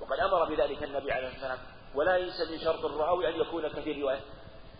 وقد 0.00 0.18
أمر 0.18 0.44
بذلك 0.44 0.82
النبي 0.82 1.12
عليه 1.12 1.28
الصلاة 1.28 1.50
والسلام. 1.50 1.73
ولا 1.94 2.18
ليس 2.18 2.50
من 2.50 2.58
شرط 2.58 2.84
الراوي 2.84 3.28
أن 3.28 3.40
يكون 3.40 3.68
كثير 3.68 4.02
رواية. 4.02 4.20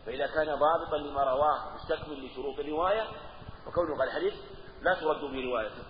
فإذا 0.06 0.26
كان 0.26 0.46
ضابطا 0.46 0.96
لما 0.96 1.24
رواه 1.24 1.74
مستكمل 1.74 2.26
لشروط 2.26 2.58
الرواية 2.58 3.02
وكونه 3.66 3.98
قال 3.98 4.08
الحديث 4.08 4.34
لا 4.82 4.94
ترد 4.94 5.20
بروايته 5.20 5.82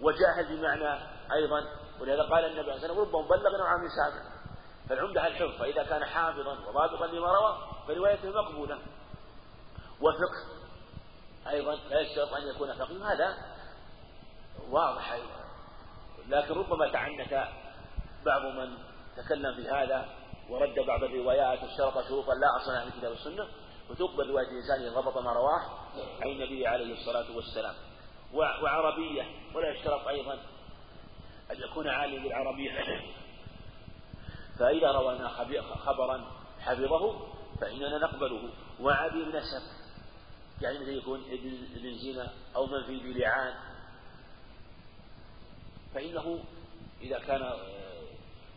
وجاهل 0.00 0.56
بمعنى 0.56 1.02
أيضا 1.32 1.64
ولهذا 2.00 2.22
قال 2.22 2.44
النبي 2.44 2.60
عليه 2.60 2.74
الصلاة 2.74 2.92
والسلام 2.92 2.98
ربما 2.98 3.28
بلغ 3.28 3.58
نوعا 3.58 3.76
من 3.76 3.88
سامع. 3.88 4.32
فالعمدة 4.88 5.26
الحفظ 5.26 5.58
فإذا 5.58 5.82
كان 5.82 6.04
حافظا 6.04 6.58
وضابطا 6.68 7.06
لما 7.06 7.32
روى 7.32 7.58
فروايته 7.86 8.30
مقبولة. 8.30 8.78
وفقه 10.00 10.62
أيضا 11.50 11.74
لا 11.74 12.00
يشترط 12.00 12.32
أن 12.32 12.48
يكون 12.48 12.72
فقيه. 12.72 13.12
هذا 13.12 13.36
واضح 14.70 15.12
أيضا. 15.12 15.42
لكن 16.28 16.54
ربما 16.54 16.92
تعنت 16.92 17.48
بعض 18.26 18.42
من 18.42 18.78
تكلم 19.16 19.54
في 19.54 19.68
هذا. 19.68 20.21
ورد 20.52 20.86
بعض 20.86 21.04
الروايات 21.04 21.62
واشترط 21.62 22.08
شروطا 22.08 22.34
لا 22.34 22.56
أصل 22.56 22.72
لها 22.72 22.80
في 22.80 22.88
الكتاب 22.88 23.10
والسنة 23.10 23.48
وتقبل 23.90 24.30
روايه 24.30 24.46
الانسان 24.48 24.82
إن 24.82 24.94
ضبط 25.02 25.18
ما 25.18 25.32
رواه 25.32 25.60
عن 26.20 26.28
النبي 26.28 26.66
عليه 26.66 26.92
الصلاة 27.00 27.36
والسلام. 27.36 27.74
وعربية 28.34 29.26
ولا 29.54 29.70
يشترط 29.70 30.06
أيضا 30.08 30.34
أن 31.50 31.56
يكون 31.70 31.88
عالم 31.88 32.22
بالعربية. 32.22 33.02
فإذا 34.58 34.92
روينا 34.92 35.28
خبرا 35.76 36.30
حفظه 36.60 37.26
فإننا 37.60 37.98
نقبله. 37.98 38.50
وعديم 38.80 39.28
نسب 39.28 39.62
يعني 40.60 40.78
مثل 40.78 40.88
يكون 40.88 41.20
ابن 41.20 41.66
ابن 41.76 41.94
زنا 41.98 42.32
أو 42.56 42.66
من 42.66 42.84
في 42.86 43.12
بلعان. 43.12 43.54
فإنه 45.94 46.44
إذا 47.00 47.18
كان 47.18 47.52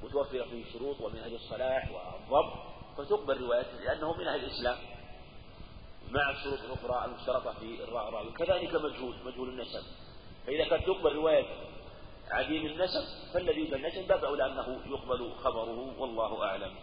متوفرة 0.04 0.44
فيه 0.44 0.74
شروط 0.74 1.02
ومن 1.02 1.20
أهل 1.20 1.36
الصلاح 1.36 1.92
والضبط 1.92 2.54
فتقبل 2.98 3.42
روايته 3.42 3.80
لأنه 3.80 4.18
من 4.18 4.28
أهل 4.28 4.44
الإسلام 4.44 4.78
مع 6.12 6.30
الشروط 6.30 6.60
الأخرى 6.60 7.06
المشترطة 7.06 7.54
في 7.54 7.84
الراوي 7.84 8.32
كذلك 8.32 8.76
مجهول 8.76 9.16
مجهول 9.26 9.50
النسب. 9.50 9.84
فإذا 10.48 10.70
كانت 10.70 10.86
تقبل 10.86 11.16
رواية 11.16 11.46
عديم 12.32 12.66
النسب 12.66 13.34
فالذي 13.34 13.68
يقبل 13.68 13.76
النسب 13.76 14.08
باب 14.08 14.24
أولى 14.24 14.46
أنه 14.46 14.82
يقبل 14.86 15.32
خبره 15.44 16.00
والله 16.00 16.44
أعلم. 16.44 16.76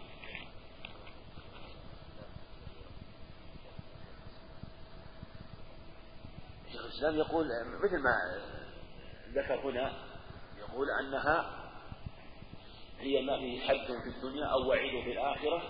شيخ 6.71 6.85
الإسلام 6.85 7.17
يقول 7.17 7.47
مثل 7.83 7.97
ما 7.97 8.41
ذكر 9.33 9.69
هنا 9.69 9.93
يقول 10.59 10.87
أنها 10.99 11.62
هي 12.99 13.21
ما 13.21 13.37
فيه 13.37 13.61
حد 13.61 13.85
في 13.85 14.09
الدنيا 14.09 14.45
أو 14.45 14.69
وعيد 14.69 15.03
في 15.03 15.11
الآخرة 15.11 15.61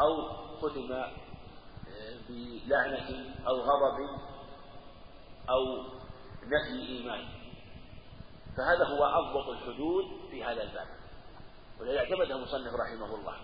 أو 0.00 0.28
ختم 0.56 0.92
آه، 0.92 1.10
بلعنة 2.28 3.34
أو 3.46 3.54
غضب 3.54 4.20
أو 5.50 5.84
نفي 6.42 6.88
إيمان. 6.88 7.24
فهذا 8.56 8.84
هو 8.84 9.04
أضبط 9.04 9.48
الحدود 9.48 10.04
في 10.30 10.44
هذا 10.44 10.62
الباب. 10.62 10.86
ولذا 11.80 11.98
اعتمده 11.98 12.36
المصنف 12.36 12.72
رحمه 12.74 13.14
الله. 13.14 13.36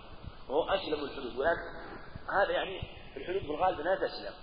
وهو 0.49 0.69
أسلم 0.69 1.03
الحدود. 1.03 1.35
ولكن 1.35 1.61
هذا 2.29 2.51
يعني 2.51 2.81
الحدود 3.17 3.47
بالغالب 3.47 3.79
لا 3.79 3.95
تسلم. 3.95 4.33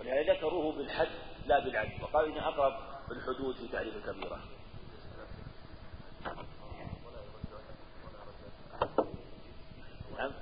ولهذا 0.00 0.32
ذكروه 0.32 0.72
بالحد 0.72 1.08
لا 1.46 1.58
بالعد. 1.58 2.02
وقالوا 2.02 2.32
إن 2.32 2.38
أقرب 2.38 2.74
الحدود 3.10 3.56
في 3.56 3.68
تعريف 3.68 3.96
الكبيرة. 3.96 4.40
نعم 10.18 10.32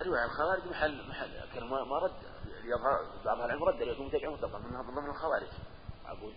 الرواية 0.00 0.24
الخوارج 0.24 0.66
محل 0.66 1.08
محل 1.08 1.30
كان 1.54 1.64
ما 1.64 1.98
رد. 1.98 2.12
يظهر 2.64 3.22
بعض 3.24 3.40
العلم 3.40 3.64
رد 3.64 3.80
يكون 3.80 4.06
متابعين 4.06 4.36
طبعا 4.36 4.58
من 4.58 4.94
ضمن 4.94 5.10
الخوارج. 5.10 5.48
أقول 6.06 6.34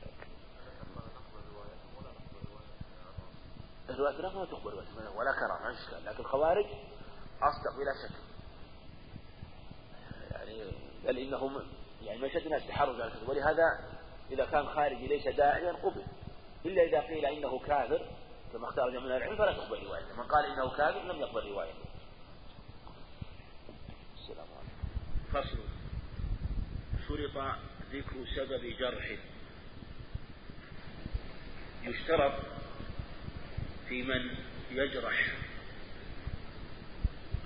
الرواية 3.89 4.17
لا 4.17 4.29
ما 4.29 4.45
تقبل 4.45 4.73
ولا 5.15 5.31
كرامة 5.31 5.63
ما 5.63 5.71
إشكال. 5.71 6.05
لكن 6.05 6.19
الخوارج 6.19 6.65
أصدق 7.41 7.75
بلا 7.77 7.93
شك. 8.07 8.15
يعني 10.31 10.71
بل 11.03 11.17
إنهم 11.17 11.84
يعني 12.05 12.19
من 12.19 12.29
شد 12.29 12.45
الناس 12.45 12.67
تحرج 12.67 13.01
على 13.01 13.11
الكذب 13.11 13.29
ولهذا 13.29 13.63
إذا 14.31 14.45
كان 14.45 14.65
خارجي 14.65 15.07
ليس 15.07 15.27
داعيا 15.27 15.71
قبل. 15.71 16.03
إلا 16.65 16.83
إذا 16.83 16.99
قيل 16.99 17.25
إنه 17.25 17.59
كافر 17.59 18.01
كما 18.53 18.69
اختار 18.69 18.89
جمع 18.89 19.05
العلم 19.05 19.37
فلا 19.37 19.53
تقبل 19.53 19.83
روايته. 19.83 20.15
من 20.17 20.23
قال 20.23 20.45
إنه 20.45 20.77
كافر 20.77 21.03
لم 21.13 21.21
يقبل 21.21 21.47
روايته. 21.47 21.85
السلام 24.15 24.47
عليكم. 24.57 24.87
فصل. 25.33 25.57
شرط 27.07 27.57
ذكر 27.91 28.25
سبب 28.35 28.65
جرح. 28.79 29.11
يشترط 31.83 32.33
في 33.89 34.03
من 34.03 34.29
يجرح 34.71 35.27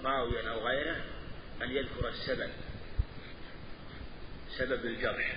راويا 0.04 0.52
أو 0.52 0.68
غيره 0.68 0.96
أن 1.62 1.72
يذكر 1.72 2.08
السبب. 2.08 2.69
سبب 4.60 4.86
الجرح 4.86 5.36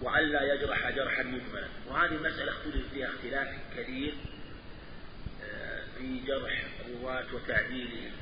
وألا 0.00 0.54
يجرح 0.54 0.90
جرحا 0.90 1.22
مجملا 1.22 1.68
وهذه 1.88 2.14
مسألة 2.14 2.52
اختلف 2.52 2.92
فيها 2.94 3.08
اختلاف 3.08 3.48
كثير 3.76 4.14
آه، 5.44 5.84
في 5.98 6.20
جرح 6.26 6.64
الرواة 6.86 7.34
وتعديلهم. 7.34 8.12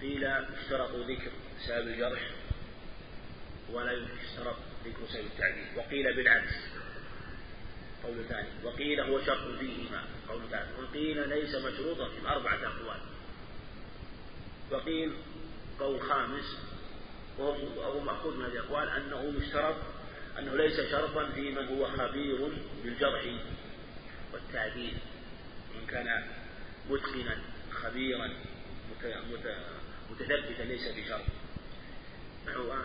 قيل 0.00 0.24
اشترطوا 0.24 1.04
ذكر 1.04 1.30
سبب 1.66 1.88
الجرح 1.88 2.20
ولا 3.72 3.92
يشترط 3.92 4.56
ذكر 4.84 5.06
سبب 5.12 5.26
التعديل. 5.26 5.66
وقيل 5.76 6.16
بالعكس. 6.16 6.54
قول 8.04 8.24
ثاني. 8.28 8.48
وقيل 8.64 9.00
هو 9.00 9.24
شرط 9.24 9.58
فيهما. 9.58 10.04
قول 10.28 10.40
ثالث 10.50 10.78
وقيل 10.78 11.28
ليس 11.28 11.54
مشروطا 11.54 12.08
في 12.08 12.28
أربعة 12.28 12.58
أقوال. 12.66 13.00
وقيل 14.70 15.12
قول 15.80 16.00
خامس 16.00 16.56
وهو 17.38 18.00
مأخوذ 18.00 18.36
من 18.36 18.44
الأقوال 18.44 18.88
أنه 18.88 19.34
يشترط 19.38 19.76
أنه 20.38 20.54
ليس 20.56 20.80
شرطا 20.80 21.30
في 21.34 21.50
من 21.50 21.68
هو 21.68 21.86
خبير 21.86 22.48
بالجرح 22.84 23.24
والتعديل. 24.32 24.98
من 25.74 25.86
كان 25.86 26.26
متقنا 26.90 27.38
خبيرا 27.72 28.30
متثبتا 30.10 30.62
ليس 30.62 30.88
بشرط. 30.88 31.24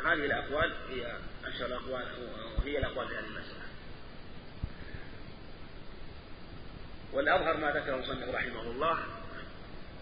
هذه 0.05 0.25
الأقوال 0.25 0.73
هي 0.89 1.17
أشهر 1.45 1.65
الأقوال 1.65 2.05
وهي 2.57 2.77
الأقوال 2.77 3.07
في 3.07 3.15
هذه 3.15 3.25
المسألة. 3.25 3.65
والأظهر 7.13 7.57
ما 7.57 7.71
ذكره 7.71 7.95
المصنف 7.95 8.35
رحمه 8.35 8.61
الله 8.61 8.99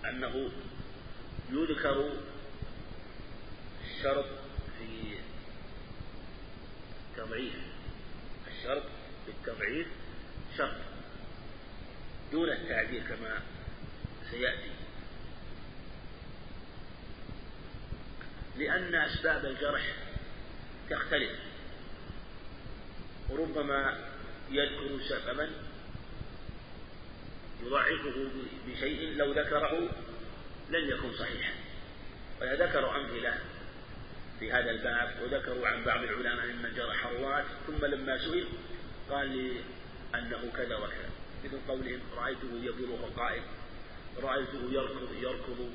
أنه 0.09 0.51
يذكر 1.51 2.09
الشرط 3.97 4.25
في 4.79 5.17
تضعيف 7.17 7.53
الشرط 8.47 8.83
بالتضعيف 9.27 9.87
شرط 10.57 10.75
دون 12.31 12.49
التعديل 12.49 13.03
كما 13.07 13.41
سيأتي. 14.31 14.71
لأن 18.57 18.95
أسباب 18.95 19.45
الجرح 19.45 19.95
تختلف. 20.89 21.39
وربما 23.29 23.99
يذكر 24.51 24.99
سببا 25.09 25.49
يضعفه 27.63 28.29
بشيء 28.67 29.15
لو 29.15 29.31
ذكره 29.31 29.89
لن 30.69 30.89
يكون 30.89 31.13
صحيحا. 31.17 31.53
وذكروا 32.41 32.95
أمثلة 32.95 33.39
في 34.43 34.51
هذا 34.51 34.71
الباب 34.71 35.09
وذكروا 35.23 35.67
عن 35.67 35.83
بعض 35.83 36.03
العلماء 36.03 36.45
ممن 36.45 36.73
جرح 36.75 37.05
الرواة 37.05 37.45
ثم 37.67 37.85
لما 37.85 38.17
سئل 38.17 38.47
قال 39.09 39.29
لي 39.29 39.61
أنه 40.15 40.51
كذا 40.57 40.75
وكذا. 40.75 41.09
مثل 41.43 41.57
قولهم 41.67 41.99
رأيته 42.17 42.49
يبره 42.61 43.09
قائم 43.17 43.43
رأيته 44.23 44.71
يركض 44.71 45.13
يركض 45.21 45.69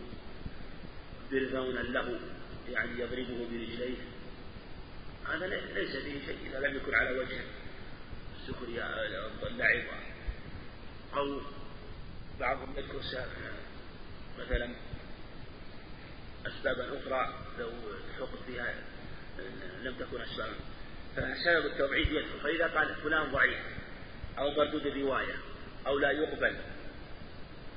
برذونا 1.31 1.81
له 1.81 2.21
يعني 2.73 2.91
يضربه 2.91 3.47
برجليه. 3.51 3.97
هذا 5.29 5.47
ليس 5.47 5.97
فيه 5.97 6.27
شيء 6.27 6.39
إذا 6.51 6.59
لم 6.69 6.77
يكن 6.77 6.95
على 6.95 7.19
وجه 7.19 7.41
السخرية 8.41 8.83
اللعب. 9.47 9.83
أو 11.17 11.41
بعضهم 12.41 12.75
يذكر 12.77 13.01
مثلا 14.39 14.75
أسبابا 16.49 16.99
أخرى 16.99 17.35
لو 17.59 17.71
الحكم 18.09 18.37
فيها 18.47 18.75
لم 19.83 19.95
تكن 19.95 20.21
أسبابا. 20.21 20.55
فسبب 21.17 21.67
التضعيف 21.67 22.09
يدخل. 22.11 22.41
فإذا 22.43 22.67
قال 22.67 22.95
فلان 22.95 23.33
ضعيف 23.33 23.59
أو 24.39 24.51
مردود 24.51 24.87
الرواية 24.87 25.35
أو 25.87 25.99
لا 25.99 26.11
يقبل 26.11 26.57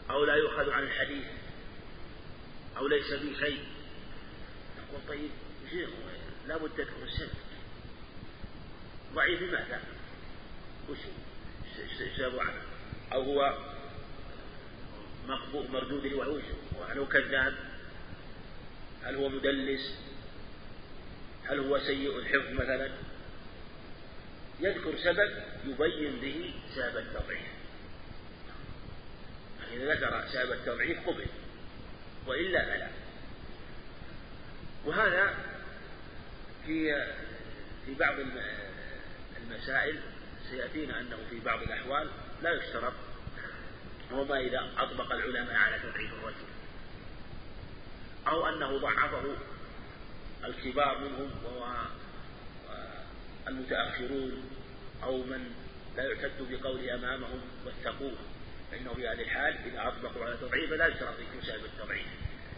أو 0.10 0.26
لا 0.26 0.36
يؤخذ 0.36 0.70
عن 0.70 0.84
الحديث 0.84 1.26
أو 2.78 2.88
ليس 2.88 3.14
به 3.14 3.40
شيء 3.40 3.64
نقول 4.78 5.02
طيب 5.08 5.30
لا 6.48 6.58
بد 6.58 6.70
تذكر 6.78 7.04
السبب. 7.04 7.30
ضعيف 9.14 9.42
لماذا؟ 9.42 9.82
وش 10.90 10.98
سبب 12.18 12.40
عنه 12.40 12.62
أو 13.14 13.22
هو 13.22 13.58
مقبول 15.28 15.72
مردود 15.72 16.14
هو 16.98 17.06
كذاب. 17.06 17.71
هل 19.04 19.16
هو 19.16 19.30
مدلس؟ 19.30 19.96
هل 21.46 21.60
هو 21.60 21.80
سيء 21.80 22.18
الحفظ 22.18 22.52
مثلا؟ 22.52 22.92
يذكر 24.60 24.98
سبب 24.98 25.32
يبين 25.66 26.20
به 26.20 26.54
سبب 26.76 26.98
التضعيف. 26.98 27.48
إذا 29.74 29.94
ذكر 29.94 30.28
سبب 30.34 30.52
التضعيف 30.52 31.08
قبل 31.08 31.26
وإلا 32.28 32.66
فلا. 32.66 32.88
وهذا 34.86 35.34
في 36.66 37.06
في 37.86 37.94
بعض 37.94 38.16
المسائل 39.42 40.00
سيأتينا 40.50 41.00
أنه 41.00 41.18
في 41.30 41.40
بعض 41.40 41.62
الأحوال 41.62 42.10
لا 42.44 42.54
يشترط 42.54 42.94
وما 44.12 44.40
إذا 44.40 44.70
أطبق 44.78 45.12
العلماء 45.12 45.56
على 45.56 45.80
تضعيف 45.80 46.14
الرجل. 46.14 46.46
أو 48.28 48.48
أنه 48.48 48.78
ضعفه 48.78 49.36
الكبار 50.46 50.98
منهم 50.98 51.32
وهو 51.46 51.86
المتأخرون 53.48 54.44
أو 55.04 55.18
من 55.18 55.52
لا 55.98 56.04
يعتد 56.04 56.52
بقوله 56.52 56.96
أمامهم 56.96 57.42
واتقوه. 57.66 58.16
فإنه 58.72 58.94
في 58.94 59.08
هذه 59.08 59.22
الحال 59.22 59.56
إذا 59.66 59.88
أطبقوا 59.88 60.26
على 60.26 60.38
تضعيف 60.38 60.72
لا 60.72 60.88
يشترط 60.88 61.20
يكون 61.20 61.42
سبب 61.42 61.66
التضعيف 61.66 62.08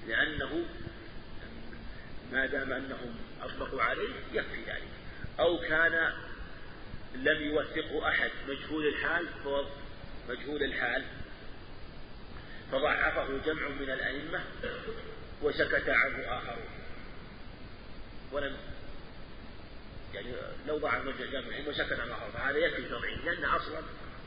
لأنه 0.07 0.65
ما 2.31 2.45
دام 2.45 2.73
أنهم 2.73 3.15
أطبقوا 3.41 3.81
عليه 3.81 4.13
يكفي 4.33 4.63
ذلك. 4.67 4.87
أو 5.39 5.57
كان 5.57 6.13
لم 7.15 7.41
يوثقه 7.41 8.07
أحد 8.09 8.31
مجهول 8.47 8.87
الحال 8.87 9.27
فهو 9.43 9.65
مجهول 10.29 10.63
الحال. 10.63 11.03
فضعفه 12.71 13.37
جمع 13.45 13.67
من 13.67 13.89
الأئمة 13.89 14.43
وسكت 15.43 15.89
عنه 15.89 16.37
آخرون 16.37 16.69
ولم 18.31 18.57
يعني 20.13 20.27
لو 20.67 20.77
ضعف 20.77 21.03
جمع 21.31 21.67
وسكت 21.67 21.99
عنه 21.99 22.13
آخر. 22.13 22.31
فهذا 22.33 22.57
يكفي 22.57 22.89
تضعيف 22.89 23.25
لأن 23.25 23.45
أصلا 23.45 23.81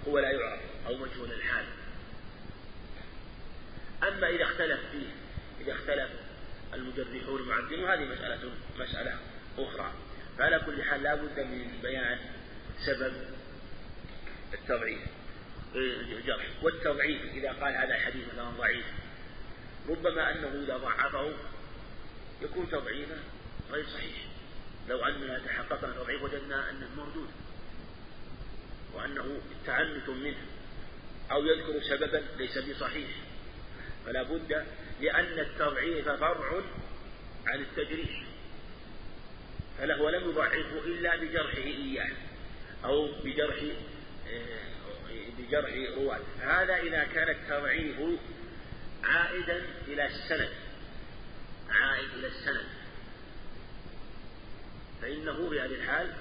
هو 0.09 0.19
لا 0.19 0.31
يعرف 0.31 0.61
أو 0.87 0.97
مجهول 0.97 1.33
الحال. 1.33 1.65
أما 4.03 4.29
إذا 4.29 4.45
اختلف 4.45 4.81
فيه 4.93 5.07
إذا 5.61 5.73
اختلف 5.73 6.11
المجرحون 6.75 7.41
المعدلون 7.41 7.91
هذه 7.91 8.05
مسألة 8.05 8.51
مسألة 8.79 9.19
أخرى. 9.59 9.93
فعلى 10.39 10.61
كل 10.67 10.83
حال 10.83 11.03
لا 11.03 11.15
بد 11.15 11.41
من 11.41 11.79
بيان 11.83 12.19
سبب 12.87 13.13
التضعيف. 14.55 15.01
الجرح 15.75 16.47
والتضعيف 16.63 17.23
إذا 17.35 17.53
قال 17.53 17.77
هذا 17.77 17.95
الحديث 17.95 18.25
مثلا 18.33 18.51
ضعيف. 18.51 18.85
ربما 19.89 20.33
أنه 20.33 20.65
إذا 20.65 20.77
ضعفه 20.77 21.33
يكون 22.43 22.71
تضعيفا 22.71 23.19
غير 23.71 23.87
صحيح. 23.87 24.17
لو 24.89 25.05
أننا 25.05 25.39
تحققنا 25.39 25.93
تضعيف 25.93 26.23
وجدنا 26.23 26.71
أنه 26.71 26.89
مردود 26.97 27.29
وأنه 28.95 29.41
تعنت 29.67 30.09
منه 30.09 30.47
أو 31.31 31.47
يذكر 31.47 31.83
سببا 31.83 32.23
ليس 32.39 32.59
بصحيح. 32.59 33.09
فلا 34.07 34.23
بد 34.23 34.65
لأن 35.01 35.39
التضعيف 35.39 36.09
فرع 36.09 36.63
عن 37.47 37.61
التجريح. 37.61 38.23
فله 39.79 40.11
لم 40.11 40.31
يضعفه 40.31 40.79
إلا 40.85 41.17
بجرحه 41.17 41.59
إياه 41.59 42.13
أو 42.85 43.09
بجرح 43.25 43.57
بجرح 45.39 45.71
رواة. 45.97 46.21
هذا 46.41 46.77
إذا 46.77 47.05
كان 47.05 47.29
التضعيف 47.29 47.97
عائدا 49.07 49.63
إلى 49.89 50.07
السند. 50.07 50.51
عائد 51.71 52.09
إلى 52.19 52.27
السند. 52.27 52.67
فإنه 55.03 55.51
في 55.51 55.61
هذه 55.61 55.75
الحال 55.75 56.13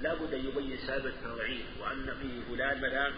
لا 0.00 0.14
بد 0.14 0.34
أن 0.34 0.46
يبين 0.46 0.78
سبب 0.86 1.06
التضعيف 1.06 1.66
وأن 1.80 2.14
فيه 2.22 2.54
فلان 2.54 2.78
مثلا 2.78 3.12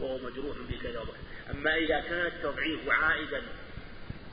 وهو 0.00 0.18
مجروح 0.18 0.56
بكذا 0.70 1.04
أما 1.50 1.76
إذا 1.76 2.00
كان 2.00 2.26
التضعيف 2.26 2.88
عائدا 2.88 3.42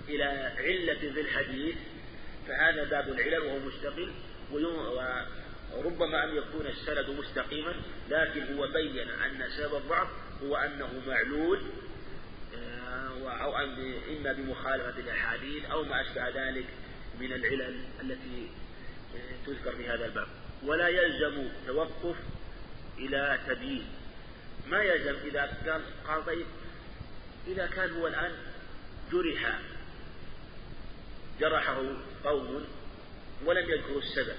إلى 0.10 0.24
علة 0.58 1.14
في 1.14 1.22
الحديث 1.22 1.76
فهذا 2.48 2.84
باب 2.84 3.10
العلل 3.10 3.40
وهو 3.40 3.60
مستقل 3.60 4.12
وربما 5.78 6.24
أن 6.24 6.36
يكون 6.36 6.66
السند 6.66 7.10
مستقيما 7.10 7.76
لكن 8.10 8.58
هو 8.58 8.68
بين 8.68 9.10
أن 9.10 9.50
سبب 9.58 9.76
الضعف 9.76 10.08
هو 10.44 10.56
أنه 10.56 11.02
معلول 11.08 11.62
أو 13.42 13.58
إما 14.18 14.32
بمخالفة 14.34 15.00
الأحاديث 15.00 15.66
أو 15.66 15.84
ما 15.84 16.02
أشبه 16.02 16.30
ذلك 16.30 16.66
من 17.20 17.34
العلل 17.34 17.86
التي 18.02 18.50
آه، 19.16 19.46
تذكر 19.46 19.76
في 19.76 19.90
هذا 19.90 20.06
الباب. 20.06 20.28
ولا 20.64 20.88
يلزم 20.88 21.50
توقف 21.68 22.16
إلى 22.98 23.40
تبيين. 23.48 23.88
ما 24.68 24.84
يلزم 24.84 25.16
إذا 25.26 25.58
قال 26.08 26.26
طيب 26.26 26.46
إذا 27.48 27.68
كان 27.68 27.92
هو 27.92 28.08
الآن 28.08 28.32
جرح 29.12 29.60
جرحه 31.40 31.84
قوم 32.24 32.68
ولم 33.46 33.70
يذكروا 33.70 34.02
السبب. 34.02 34.38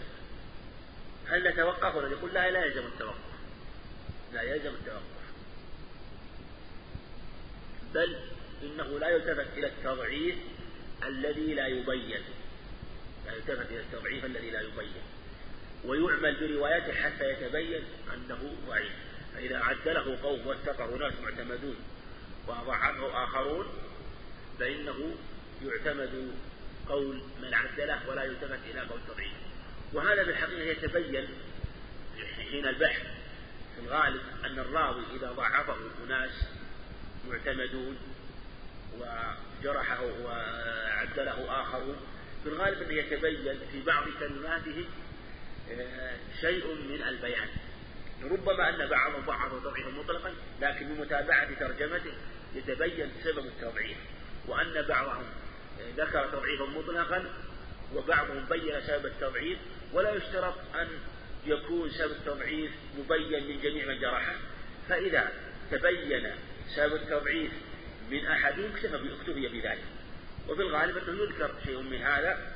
هل 1.28 1.48
نتوقف 1.48 1.94
ولا 1.94 2.08
يقول 2.08 2.34
لا 2.34 2.50
لا 2.50 2.64
يلزم 2.64 2.86
التوقف. 2.86 3.32
لا 4.32 4.42
يلزم 4.42 4.70
التوقف. 4.74 5.22
بل 7.94 8.16
إنه 8.62 8.98
لا 8.98 9.08
يلتفت 9.08 9.46
إلى 9.56 9.66
التضعيف 9.66 10.34
الذي 11.06 11.54
لا 11.54 11.66
يبين. 11.66 12.22
لا 13.26 13.32
يلتفت 13.32 13.70
إلى 13.70 13.80
التضعيف 13.80 14.24
الذي 14.24 14.50
لا 14.50 14.60
يبين. 14.60 15.02
ويعمل 15.84 16.36
بروايته 16.40 16.92
حتى 16.92 17.30
يتبين 17.30 17.82
أنه 18.14 18.54
ضعيف. 18.68 18.92
فإذا 19.34 19.58
عدله 19.58 20.18
قوم 20.22 20.46
واتقوا 20.46 20.98
ناس 20.98 21.12
معتمدون 21.22 21.76
وضعفه 22.48 23.24
آخرون 23.24 23.66
فإنه 24.58 25.14
يعتمد 25.64 26.32
قول 26.88 27.22
من 27.42 27.54
عدله 27.54 28.08
ولا 28.08 28.24
يلتفت 28.24 28.58
إلى 28.70 28.80
قول 28.80 29.00
تضعيف. 29.08 29.32
وهذا 29.92 30.22
بالحقيقة 30.22 30.62
يتبين 30.62 31.28
حين 32.50 32.66
البحث 32.66 33.02
في 33.74 33.80
الغالب 33.86 34.20
أن 34.44 34.58
الراوي 34.58 35.02
إذا 35.16 35.32
ضعفه 35.32 35.76
أناس 36.06 36.30
معتمدون 37.28 37.96
وجرحه 38.98 40.02
وعدله 40.24 41.62
آخرون 41.62 41.96
في 42.42 42.48
الغالب 42.48 42.82
أنه 42.82 42.92
يتبين 42.92 43.58
في 43.72 43.82
بعض 43.86 44.04
كلماته 44.20 44.84
آه، 45.72 46.16
شيء 46.40 46.66
من 46.74 47.02
البيان. 47.08 47.48
ربما 48.22 48.68
أن 48.68 48.88
بعضهم 48.88 49.22
ضعف 49.26 49.52
تضعيفا 49.52 49.90
مطلقا 49.90 50.34
لكن 50.60 50.94
بمتابعة 50.94 51.54
ترجمته 51.54 52.12
يتبين 52.54 53.10
سبب 53.24 53.46
التضعيف 53.46 53.96
وأن 54.48 54.82
بعضهم 54.88 55.24
ذكر 55.96 56.28
تضعيفا 56.28 56.64
مطلقا 56.64 57.24
وبعضهم 57.94 58.44
بين 58.50 58.80
سبب 58.80 59.06
التضعيف 59.06 59.58
ولا 59.92 60.14
يشترط 60.14 60.54
أن 60.74 60.88
يكون 61.46 61.90
سبب 61.90 62.10
التضعيف 62.10 62.70
مبين 62.98 63.48
من 63.48 63.60
جميع 63.60 63.86
من 63.86 64.00
جرحه. 64.00 64.34
فإذا 64.88 65.32
تبين 65.70 66.30
سبب 66.76 66.94
التضعيف 66.94 67.52
من 68.10 68.26
أحدهم 68.26 68.70
اكتفي 68.74 69.48
بذلك 69.48 69.84
وفي 70.48 70.62
الغالب 70.62 70.96
أنه 70.96 71.22
يذكر 71.22 71.50
شيء 71.64 71.82
من 71.82 72.02
هذا. 72.02 72.52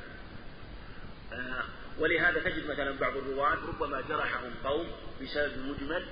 آه 1.33 1.63
ولهذا 1.99 2.39
تجد 2.39 2.69
مثلا 2.69 2.91
بعض 2.91 3.17
الرواة 3.17 3.57
ربما 3.67 4.01
جرحهم 4.01 4.51
قوم 4.63 4.87
بسبب 5.21 5.57
مجمل 5.57 6.05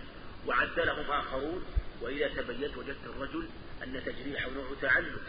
وعدلهم 0.47 1.11
آخرون 1.11 1.63
وإذا 2.01 2.27
تبينت 2.27 2.77
وجدت 2.77 3.05
الرجل 3.05 3.47
أن 3.83 4.01
تجريحه 4.05 4.49
نوع 4.49 4.65
تعنت 4.81 5.27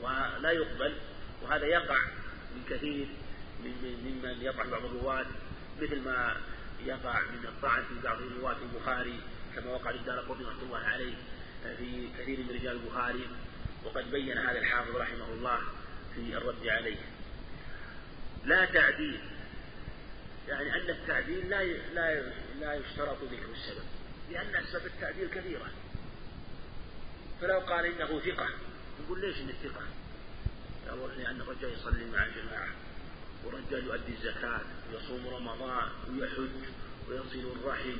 ولا 0.00 0.50
يقبل 0.50 0.94
وهذا 1.42 1.66
يقع 1.66 1.98
من 2.54 2.62
كثير 2.70 3.06
ممن 4.04 4.36
يقع 4.40 4.64
بعض 4.64 4.84
الرواة 4.84 5.26
مثل 5.82 6.00
ما 6.00 6.36
يقع 6.84 7.20
من 7.20 7.44
الطعن 7.48 7.82
في 7.82 7.94
بعض 8.04 8.18
رواة 8.40 8.56
البخاري 8.62 9.20
كما 9.54 9.70
وقع 9.70 9.90
للدار 9.90 10.18
قطني 10.18 10.46
رحمة 10.46 10.62
الله 10.62 10.78
عليه. 10.78 11.14
في 11.62 12.08
كثير 12.18 12.38
من 12.38 12.50
رجال 12.50 12.76
البخاري 12.76 13.26
وقد 13.84 14.10
بين 14.10 14.38
هذا 14.38 14.58
الحافظ 14.58 14.96
رحمه 14.96 15.28
الله 15.32 15.58
في 16.14 16.36
الرد 16.36 16.66
عليه. 16.66 17.00
لا 18.44 18.64
تعديل 18.64 19.20
يعني 20.48 20.74
أن 20.74 20.90
التعديل 20.90 21.50
لا 21.50 21.64
لا 21.94 22.32
لا 22.60 22.74
يشترط 22.74 23.22
ذكر 23.22 23.52
السبب 23.52 23.84
لأن 24.30 24.56
أسباب 24.56 24.86
التعديل 24.86 25.28
كثيرة 25.28 25.70
فلو 27.40 27.58
قال 27.58 27.86
إنه 27.86 28.20
ثقة 28.20 28.48
نقول 29.04 29.20
ليش 29.20 29.36
إنه 29.36 29.52
ثقة؟ 29.62 29.82
لأن 31.18 31.40
الرجال 31.40 31.72
يصلي 31.72 32.04
مع 32.04 32.24
الجماعة 32.24 32.68
ورجال 33.44 33.86
يؤدي 33.86 34.12
الزكاة 34.12 34.60
ويصوم 34.92 35.26
رمضان 35.26 35.88
ويحج 36.10 36.48
ويصل 37.08 37.52
الرحم 37.60 37.96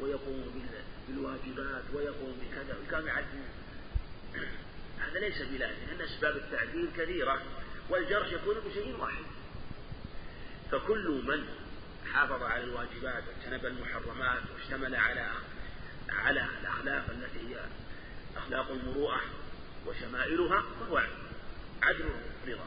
ويقوم 0.00 0.64
بالواجبات 1.08 1.82
ويقوم 1.94 2.38
بكذا 2.42 2.76
وكان 2.86 3.06
يعدل 3.06 3.42
هذا 4.98 5.18
ليس 5.18 5.42
بلازم 5.42 5.86
لأن 5.88 6.00
أسباب 6.00 6.36
التعديل 6.36 6.88
كثيرة 6.96 7.42
والجرح 7.90 8.32
يكون 8.32 8.54
بشيء 8.66 8.96
واحد. 9.00 9.24
فكل 10.72 11.22
من 11.26 11.46
حافظ 12.12 12.42
على 12.42 12.64
الواجبات 12.64 13.22
واجتنب 13.28 13.66
المحرمات 13.66 14.42
واشتمل 14.54 14.94
على 14.96 15.30
على 16.08 16.46
الأخلاق 16.60 17.04
التي 17.10 17.38
هي 17.48 17.60
أخلاق 18.36 18.70
المروءة 18.70 19.20
وشمائلها 19.86 20.64
فهو 20.80 21.02
عدل. 21.82 22.10
رضا. 22.48 22.66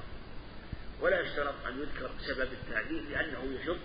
ولا 1.02 1.22
يشترط 1.22 1.54
أن 1.67 1.80
يذكر 1.80 2.10
سبب 2.28 2.50
التعديل 2.54 3.12
لأنه 3.12 3.60
يشق. 3.62 3.80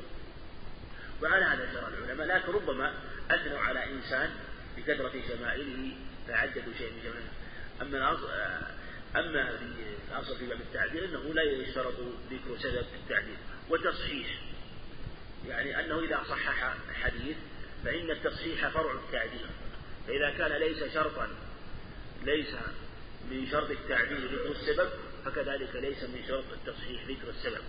وعلى 1.22 1.44
هذا 1.44 1.72
جرى 1.72 1.88
العلماء 1.88 2.26
لكن 2.26 2.52
ربما 2.52 2.94
أثنوا 3.30 3.58
على 3.58 3.84
إنسان 3.84 4.30
بكثرة 4.76 5.12
شمائله 5.28 5.92
فعددوا 6.28 6.72
شيء 6.78 6.90
من 6.90 7.00
شمائله 7.02 7.30
أما 7.82 7.98
الأصل 7.98 8.28
أما 9.16 9.56
في 9.56 9.64
الأصل 10.12 10.36
في 10.36 10.46
باب 10.46 10.60
التعديل 10.60 11.04
أنه 11.04 11.34
لا 11.34 11.42
يشترط 11.42 11.94
ذكر 12.30 12.58
سبب 12.58 12.86
التعديل. 13.02 13.36
وتصحيح 13.70 14.26
يعني 15.48 15.80
أنه 15.80 16.00
إذا 16.00 16.22
صحح 16.28 16.74
الحديث 16.90 17.36
فإن 17.84 18.10
التصحيح 18.10 18.68
فرع 18.68 18.92
التعديل. 18.92 19.46
فإذا 20.06 20.30
كان 20.30 20.52
ليس 20.52 20.94
شرطا 20.94 21.28
ليس 22.24 22.54
من 23.30 23.46
شرط 23.50 23.70
التعديل 23.70 24.18
ذكر 24.18 24.50
السبب 24.50 24.90
فكذلك 25.24 25.76
ليس 25.76 26.02
من 26.02 26.24
شرط 26.28 26.44
التصحيح 26.52 27.04
ذكر 27.04 27.28
السبب. 27.28 27.62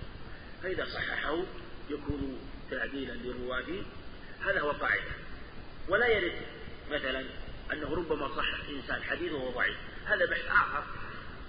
فإذا 0.64 0.86
صححه 0.86 1.44
يكون 1.90 2.40
تعديلا 2.72 3.14
لرواته 3.14 3.84
هذا 4.46 4.60
هو 4.60 4.72
قاعدة 4.72 5.29
ولا 5.90 6.08
يرد 6.08 6.42
مثلا 6.92 7.26
أنه 7.74 7.96
ربما 7.96 8.36
صحح 8.36 8.60
إنسان 8.70 9.04
حديث 9.04 9.32
وهو 9.32 9.50
ضعيف. 9.50 9.78
هذا 10.06 10.26
بحث 10.26 10.46
آخر. 10.46 10.84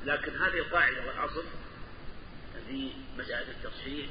لكن 0.07 0.37
هذه 0.37 0.59
القاعدة 0.59 1.07
والأصل 1.07 1.45
في 2.69 2.91
مسألة 3.19 3.47
التصحيح 3.51 4.07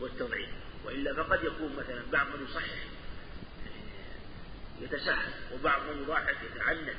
والتضعيف 0.00 0.48
وإلا 0.84 1.14
فقد 1.14 1.44
يكون 1.44 1.76
مثلا 1.76 2.02
بعض 2.12 2.26
من 2.26 2.46
يصحح 2.50 2.74
يتساهل 4.80 5.32
وبعض 5.54 5.82
من 5.82 6.02
يضاعف 6.02 6.36
يتعنت 6.42 6.96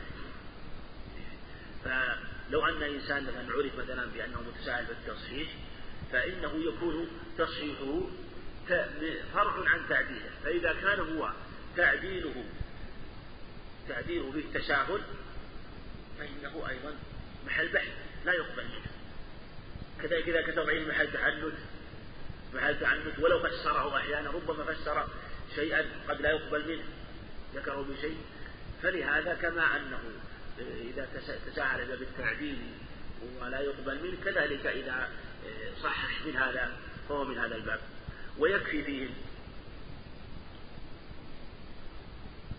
فلو 1.86 2.66
أن 2.66 2.84
إنسان 2.84 3.24
مثلا 3.24 3.54
عرف 3.54 3.80
مثلا 3.80 4.06
بأنه 4.06 4.42
متساهل 4.42 4.86
بالتصحيح 4.86 5.50
فإنه 6.12 6.54
يكون 6.56 7.08
تصحيحه 7.38 8.02
فرع 9.34 9.70
عن 9.70 9.90
تعديله. 9.90 10.30
فإذا 10.44 10.74
كان 10.74 11.00
هو 11.00 11.32
تعديله. 11.78 12.46
تعديله 13.90 14.32
بالتساهل 14.32 15.02
فإنه 16.20 16.70
أيضا 16.70 16.96
محل 17.46 17.68
بحث 17.68 17.88
لا 18.26 18.34
يقبل 18.34 18.64
منه. 18.64 18.92
كذلك 20.02 20.30
إذا 20.30 20.42
كتب 20.42 20.70
علم 20.70 20.88
محل 20.88 21.14
تعنت 21.14 21.54
محل 22.54 22.80
تعنت 22.80 23.20
ولو 23.20 23.40
فسره 23.40 23.98
أحيانا 23.98 24.32
ربما 24.32 24.74
فسر 24.74 25.08
شيئا 25.56 25.86
قد 26.10 26.22
لا 26.22 26.30
يقبل 26.30 26.68
منه 26.68 26.84
ذكره 27.56 27.86
بشيء. 27.90 28.18
فلهذا 28.84 29.34
كما 29.34 29.78
أنه 29.78 30.00
إذا 30.60 31.08
تساهل 31.46 31.98
بالتعديل 31.98 32.58
ولا 33.42 33.60
يقبل 33.60 34.04
منه 34.04 34.18
كذلك 34.26 34.66
إذا 34.66 35.10
صحح 35.84 36.26
من 36.26 36.38
هذا 36.38 36.78
فهو 37.10 37.24
من 37.24 37.38
هذا 37.38 37.56
الباب. 37.56 37.80
ويكفي 38.38 38.84
فيهن 38.84 39.10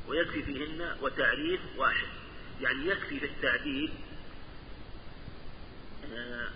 ويكفي 0.08 0.42
فيهن 0.42 0.96
وتعريف 1.02 1.60
واحد. 1.76 2.06
يعني 2.60 2.86
يكفي 2.86 3.20
في 3.20 3.26
التعديل 3.26 3.92
آه، 6.14 6.48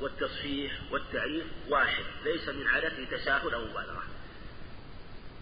والتصحيح 0.00 0.78
والتعريف 0.90 1.46
واحد. 1.68 2.04
ليس 2.24 2.48
من 2.48 2.66
عادته 2.66 3.04
تساهل 3.04 3.54
أو 3.54 3.64
مبالغة. 3.64 4.02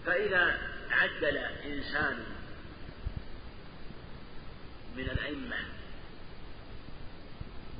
فإذا 0.06 0.58
عدل 0.90 1.36
إنسان 1.36 2.24
من 4.96 5.10
الأئمة 5.10 5.56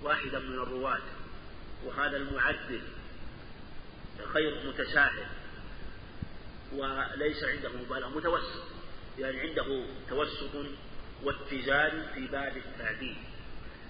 واحدا 0.02 0.38
من 0.38 0.54
الرواة 0.54 1.00
وهذا 1.84 2.16
المعدل 2.16 2.82
خير 4.32 4.68
متساهل 4.68 5.26
وليس 6.72 7.44
عنده 7.44 7.68
مبالغة 7.68 8.08
متوسط. 8.08 8.62
يعني 9.18 9.40
عنده 9.40 9.84
توسط 10.10 10.50
واتزان 11.22 12.06
في 12.14 12.26
باب 12.26 12.56
التعديل. 12.56 13.16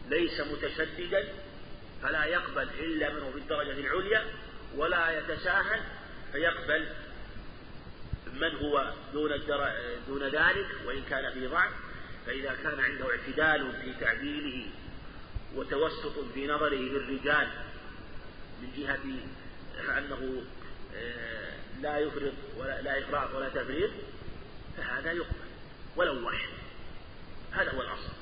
ليس 0.09 0.41
متشددا 0.41 1.29
فلا 2.03 2.25
يقبل 2.25 2.69
إلا 2.79 3.13
منه 3.13 3.31
في 3.31 3.39
الدرجة 3.39 3.73
العليا 3.73 4.25
ولا 4.77 5.19
يتساهل 5.19 5.81
فيقبل 6.33 6.89
من 8.33 8.55
هو 8.57 8.93
دون 9.13 9.31
دون 10.09 10.23
ذلك 10.23 10.67
وإن 10.87 11.03
كان 11.11 11.33
في 11.33 11.47
ضعف. 11.47 11.73
فإذا 12.27 12.57
كان 12.63 12.81
عنده 12.81 13.11
اعتدال 13.11 13.73
في 13.83 14.05
تعديله 14.05 14.67
وتوسط 15.55 16.19
في 16.35 16.47
نظره 16.47 16.75
للرجال 16.75 17.49
من 18.63 18.69
جهة 18.77 18.99
أنه 19.99 20.43
آه، 20.95 21.40
لا 21.83 21.99
يفرط 21.99 22.33
ولا 22.57 22.83
لا 22.83 22.99
إفراط 22.99 23.35
ولا 23.35 23.49
تفريط 23.49 23.91
فهذا 24.77 25.13
يقبل 25.13 25.51
ولو 25.97 26.27
واحد. 26.27 26.49
هذا 27.53 27.73
هو 27.73 27.83
الأصل. 27.83 28.13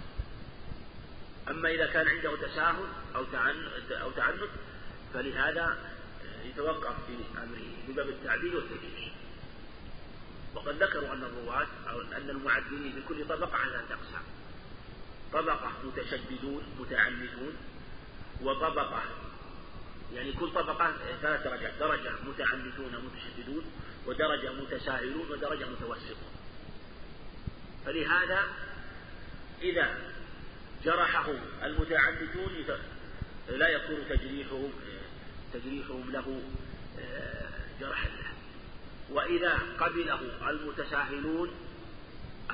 أما 1.49 1.71
إذا 1.71 1.87
كان 1.87 2.09
عنده 2.09 2.37
تساهل 2.37 2.87
أو 3.17 3.25
أو 3.91 4.11
تعنت 4.11 4.51
فلهذا 5.15 5.79
يتوقف 6.45 6.95
في 7.07 7.39
أمره 7.39 7.89
بباب 7.89 8.09
التعديل 8.09 8.57
والتجريح 8.57 9.13
وقد 10.55 10.83
ذكروا 10.83 11.13
أن 11.13 11.23
الرواة 11.23 11.67
أو 11.91 12.01
أن 12.01 12.31
المعدلين 12.31 12.93
في 12.93 13.03
كل 13.09 13.29
طبقة 13.29 13.57
على 13.57 13.71
ثلاثة 13.71 13.95
أقسام. 13.95 14.23
طبقة 15.33 15.73
متشددون 15.85 16.63
متعمدون 16.81 17.57
وطبقة 18.43 19.03
يعني 20.15 20.33
كل 20.33 20.51
طبقة 20.51 20.93
ثلاث 21.23 21.45
درجات 21.45 21.73
درجة 21.81 22.11
متعمدون 22.27 22.93
متشددون 23.05 23.65
ودرجة 24.07 24.53
متساهلون 24.53 25.31
ودرجة 25.31 25.67
متوسطون. 25.67 26.33
فلهذا 27.87 28.43
إذا 29.63 29.99
جرحه 30.85 31.31
المتعمدون 31.63 32.65
لا 33.49 33.69
يكون 33.69 33.97
تجريحهم 34.09 34.73
تجريحهم 35.55 36.11
له 36.13 36.41
آه، 36.99 37.49
جرحا 37.81 38.09
له. 38.09 38.33
وإذا 39.11 39.59
قبله 39.81 40.51
المتساهلون 40.51 41.51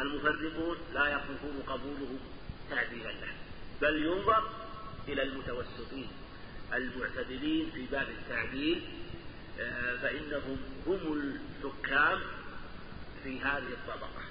المفرقون 0.01 0.77
لا 0.95 1.07
يكون 1.07 1.63
قبوله 1.67 2.19
تعديلا 2.71 3.09
له. 3.09 3.33
بل 3.83 4.07
ينظر 4.07 4.51
إلى 5.09 5.23
المتوسطين. 5.23 6.09
المعتدلين 6.73 7.71
في 7.75 7.87
باب 7.93 8.07
التعديل 8.09 8.83
آه، 9.61 9.97
فإنهم 9.97 10.57
هم 10.87 11.23
الحكام 11.65 12.21
في 13.23 13.41
هذه 13.41 13.69
الطبقة. 13.69 14.23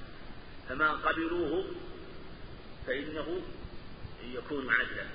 فما 0.70 0.92
قبلوه 0.92 1.66
فإنه 2.88 3.42
يكون 4.34 4.70
عدلا. 4.70 5.06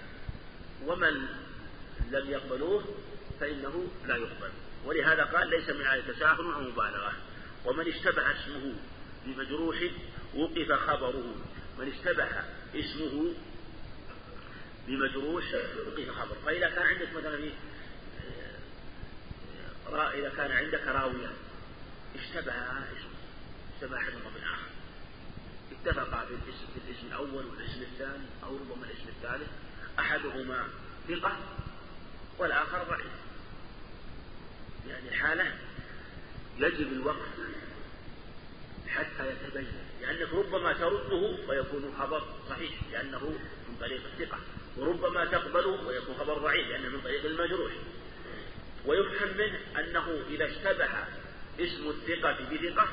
ومن 0.86 1.26
لم 2.10 2.30
يقبلوه 2.30 2.84
فإنه 3.40 3.88
لا 4.06 4.16
يقبل. 4.16 4.50
ولهذا 4.84 5.24
قال 5.24 5.50
ليس 5.50 5.70
من 5.70 5.86
آية 5.86 6.00
تساهل 6.00 6.52
أو 6.52 6.60
مبالغة. 6.60 7.12
ومن 7.64 7.88
اشتبه 7.88 8.22
اسمه 8.22 8.74
بمجروح 9.26 9.76
وقف 10.34 10.72
خبره. 10.72 11.34
من 11.78 11.92
اشتبه 11.92 12.28
اسمه 12.74 13.34
بمجروح 14.88 15.44
وقف 15.86 16.10
خبره 16.10 16.38
فإذا 16.46 16.68
كان 16.68 16.86
عندك 16.86 17.08
مثلا 17.16 17.36
في 17.36 17.52
آه، 19.92 20.10
إذا 20.10 20.32
كان 20.36 20.50
عندك 20.50 20.86
راوية 20.86 21.30
اشتبه 22.14 22.52
اشتبه 23.74 23.96
أحدهما 23.96 24.30
بالآخر 24.34 24.68
اتفقا 25.72 26.24
في 26.24 26.34
الاسم, 26.86 27.06
الأول 27.06 27.46
والاسم 27.46 27.82
الثاني 27.82 28.26
أو 28.44 28.56
ربما 28.56 28.86
الاسم 28.86 29.08
الثالث. 29.08 29.48
أحدهما 29.98 30.68
ثقة 31.08 31.36
والآخر 32.38 32.84
ضعيف. 32.84 33.12
يعني 34.88 35.10
حالة 35.10 35.58
يجب 36.58 36.92
الوقف 36.92 37.28
حتى 38.88 39.30
يتبين. 39.30 39.72
لأنك 40.00 40.34
ربما 40.34 40.72
ترده 40.72 41.36
ويكون 41.48 41.94
خبر 41.98 42.22
صحيح 42.50 42.72
لأنه 42.92 43.38
من 43.68 43.76
طريق 43.80 44.02
الثقة. 44.12 44.38
وربما 44.78 45.24
تقبله 45.24 45.86
ويكون 45.86 46.14
خبر 46.18 46.38
ضعيف 46.38 46.68
لأنه 46.68 46.88
من 46.88 47.00
طريق 47.00 47.24
المجروح. 47.24 47.72
ويفهم 48.86 49.36
منه 49.36 49.58
أنه 49.78 50.22
إذا 50.30 50.44
اشتبه 50.44 50.88
اسم 51.60 51.88
الثقة 51.88 52.36
بثقة 52.52 52.88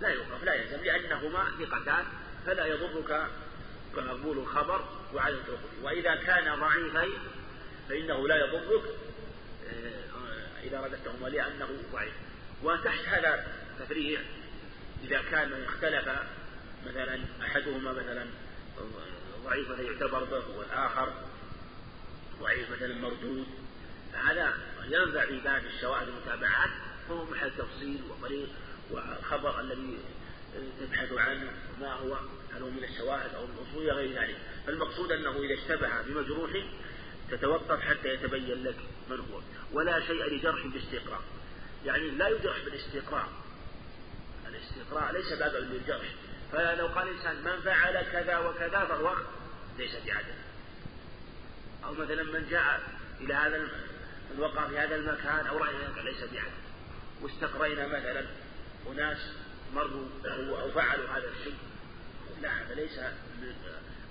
لا 0.00 0.08
يوقف 0.08 0.44
لا 0.44 0.54
يلزم 0.54 0.84
لأنهما 0.84 1.44
ثقتان 1.60 2.04
فلا 2.46 2.66
يضرك 2.66 3.26
قبول 3.96 4.38
الخبر 4.38 4.84
وعدم 5.14 5.38
توقفه. 5.46 5.82
وإذا 5.82 6.14
كان 6.14 6.60
ضعيفين 6.60 7.18
فإنه 7.88 8.28
لا 8.28 8.36
يضرك 8.36 8.82
آه، 9.68 10.64
إذا 10.64 10.80
رددتهما 10.80 11.28
لأنه 11.28 11.68
ضعيف. 11.92 12.12
وتحت 12.62 13.04
هذا 13.04 13.46
تفريع 13.80 14.20
إذا 15.04 15.22
كان 15.30 15.64
اختلف 15.64 16.08
مثلا 16.86 17.20
أحدهما 17.42 17.92
مثلا 17.92 18.26
ضعيف 19.44 19.68
يعتبر 19.68 20.24
به 20.24 20.58
والآخر 20.58 21.12
ضعيف 22.40 22.70
مثلا 22.70 22.94
مردود 22.94 23.46
هذا 24.12 24.54
ينفع 24.88 25.26
في 25.26 25.40
باب 25.40 25.62
الشواهد 25.76 26.08
والمتابعات 26.08 26.70
فهو 27.08 27.24
محل 27.24 27.50
تفصيل 27.58 28.00
وطريق 28.10 28.48
والخبر 28.90 29.60
الذي 29.60 29.98
تبحث 30.80 31.12
عنه 31.12 31.52
ما 31.80 31.92
هو 31.92 32.14
هل 32.54 32.62
هو 32.62 32.70
من 32.70 32.84
الشواهد 32.84 33.34
أو 33.34 33.46
من 33.46 33.54
الأصول 33.58 33.90
غير 33.90 34.22
ذلك. 34.22 34.36
فالمقصود 34.66 35.12
أنه 35.12 35.42
إذا 35.42 35.54
اشتبه 35.54 36.02
بمجروح 36.02 36.50
تتوقف 37.30 37.80
حتى 37.80 38.08
يتبين 38.08 38.64
لك 38.64 38.76
من 39.10 39.18
هو. 39.18 39.40
ولا 39.72 40.00
شيء 40.00 40.24
لجرح 40.24 40.66
باستقراء 40.66 41.20
يعني 41.84 42.10
لا 42.10 42.28
يجرح 42.28 42.64
بالاستقراء 42.64 43.28
الاستقراء 44.48 45.12
ليس 45.12 45.32
بابا 45.32 45.58
للجرح. 45.58 46.14
فلو 46.52 46.86
قال 46.86 47.08
الإنسان 47.08 47.36
من 47.44 47.60
فعل 47.60 48.02
كذا 48.12 48.38
وكذا 48.38 48.84
فهو 48.84 49.14
ليس 49.78 49.96
بعدل 50.06 50.34
أو 51.84 51.94
مثلا 51.94 52.22
من 52.22 52.48
جاء 52.50 52.80
إلى 53.20 53.34
هذا 53.34 53.58
من 53.58 54.40
وقع 54.40 54.68
في 54.68 54.78
هذا 54.78 54.96
المكان 54.96 55.46
أو 55.46 55.58
رأي 55.58 55.74
ذلك 55.74 56.04
ليس 56.04 56.20
بعدل 56.20 56.50
واستقرينا 57.22 57.86
مثلا 57.86 58.24
أناس 58.92 59.18
مروا 59.74 60.08
أو 60.62 60.70
فعلوا 60.70 61.08
هذا 61.08 61.28
الشيء. 61.28 61.56
لا 62.42 62.62
هذا 62.62 62.74
ليس 62.74 63.00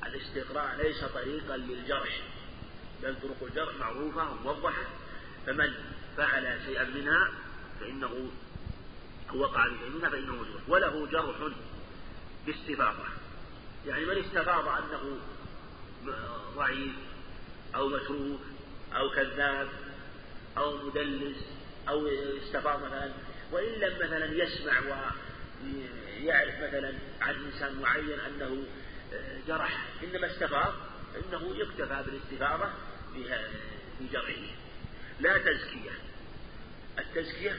الاستقراء 0.06 0.76
ليس 0.76 1.04
طريقا 1.04 1.58
للجرح. 1.58 2.22
بل 3.04 3.16
طرق 3.22 3.44
الجرح 3.50 3.76
معروفة 3.80 4.32
وموضحة 4.32 4.84
فمن 5.46 5.74
فعل 6.18 6.60
شيئا 6.66 6.84
منها 6.84 7.32
فإنه 7.80 8.30
وقع 9.34 9.68
بشيء 9.68 9.90
منها 9.90 10.10
فإنه 10.10 10.34
مجروح 10.34 10.62
وله 10.68 11.08
جرح 11.08 11.36
باستفاضة 12.52 13.04
يعني 13.88 14.06
من 14.06 14.18
استفاض 14.18 14.68
أنه 14.68 15.18
ضعيف 16.56 16.94
أو 17.76 17.90
متروك 17.90 18.42
أو 18.96 19.10
كذاب 19.10 19.68
أو 20.58 20.78
مدلس 20.78 21.38
أو 21.90 22.08
استفاض 22.44 22.84
مثلا 22.84 23.12
وإن 23.52 23.74
لم 23.74 23.96
مثلا 23.96 24.26
يسمع 24.26 24.80
ويعرف 24.80 26.56
مثلا 26.56 26.94
عن 27.22 27.36
إنسان 27.46 27.82
معين 27.82 28.20
أنه 28.20 28.64
جرح 29.48 29.86
إنما 30.04 30.32
استفاض 30.32 30.74
فإنه 31.14 31.56
يكتفى 31.56 32.04
بالاستفاضة 32.06 32.70
في 33.14 34.08
جرحه. 34.12 34.56
لا 35.20 35.38
تزكية. 35.38 35.92
التزكية 37.00 37.56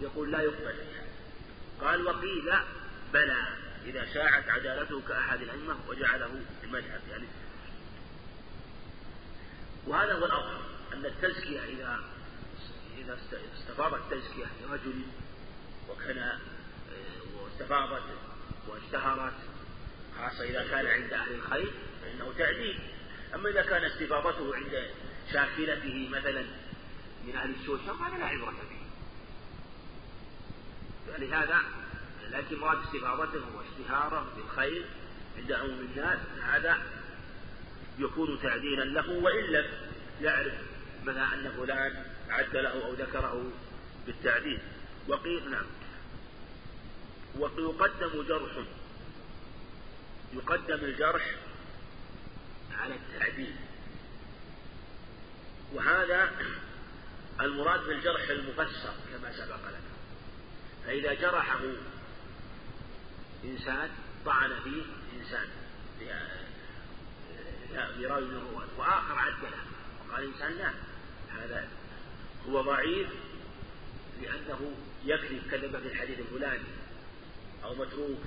يقول 0.00 0.32
لا 0.32 0.40
يقبل 0.40 0.74
قال 1.80 2.06
وقيل 2.06 2.52
بلى 3.12 3.46
إذا 3.86 4.06
شاعت 4.14 4.48
عدالته 4.48 5.02
كأحد 5.08 5.42
الأئمة 5.42 5.76
وجعله 5.88 6.40
المذهب 6.64 7.00
يعني. 7.10 7.26
وهذا 9.86 10.12
هو 10.12 10.24
الأفضل 10.24 10.60
أن 10.92 11.06
التزكية 11.06 11.64
إذا 11.64 12.00
إذا 12.98 13.18
استفاضت 13.58 14.14
تزكية 14.14 14.46
لرجل 14.62 15.02
وكان 15.90 16.18
آه، 16.18 16.38
واستفاضت 17.42 18.02
واشتهرت 18.68 19.34
خاصة 20.18 20.44
إذا 20.44 20.68
كان 20.70 20.86
عند 20.86 21.12
أهل 21.12 21.34
الخير 21.34 21.72
فإنه 22.02 22.32
تعديل. 22.38 22.80
أما 23.34 23.48
إذا 23.50 23.62
كان 23.62 23.84
استفاضته 23.84 24.56
عند 24.56 24.90
شاكلته 25.32 26.08
مثلا 26.08 26.44
من 27.26 27.36
أهل 27.36 27.50
السوء 27.60 27.78
هذا 27.80 28.18
لا 28.18 28.24
عبرة 28.24 28.50
به 28.50 28.78
فلهذا 31.06 31.58
لكن 32.32 32.58
مراد 32.58 32.78
استفاضته 32.84 33.42
واشتهاره 33.56 34.26
بالخير 34.36 34.84
عند 35.38 35.52
عموم 35.52 35.80
الناس 35.80 36.18
هذا 36.42 36.78
يكون 37.98 38.38
تعديلا 38.42 38.84
له 38.84 39.10
وإن 39.10 39.44
لم 39.44 39.66
يعرف 40.20 40.54
مثلا 41.04 41.34
أن 41.34 41.52
فلان 41.56 42.04
عد 42.30 42.56
له 42.56 42.84
أو 42.84 42.92
ذكره 42.92 43.50
بالتعديل. 44.06 44.58
وقيل 45.08 45.50
نعم. 45.50 45.66
ويقدم 47.38 48.22
جرح. 48.22 48.50
يقدم 50.32 50.84
الجرح 50.84 51.34
على 52.78 52.94
التعديل. 52.94 53.54
وهذا 55.72 56.30
المراد 57.40 57.80
بالجرح 57.80 58.28
المفسر 58.30 58.94
كما 59.12 59.32
سبق 59.32 59.68
لنا. 59.68 59.88
فإذا 60.86 61.14
جرحه 61.14 61.60
إنسان 63.44 63.90
طعن 64.24 64.50
فيه 64.64 64.82
إنسان 65.20 65.48
براوي 67.70 68.24
من 68.24 68.36
الرواة. 68.36 68.66
وآخر 68.78 69.18
عدله 69.18 69.58
وقال 70.08 70.24
إنسان 70.24 70.52
لا 70.52 70.72
هذا 71.28 71.68
هو 72.48 72.62
ضعيف 72.62 73.08
لأنه 74.22 74.72
يكذب 75.04 75.42
كذب 75.50 75.80
في 75.80 75.88
الحديث 75.88 76.18
الفلاني 76.18 76.68
أو 77.64 77.74
متروك 77.74 78.18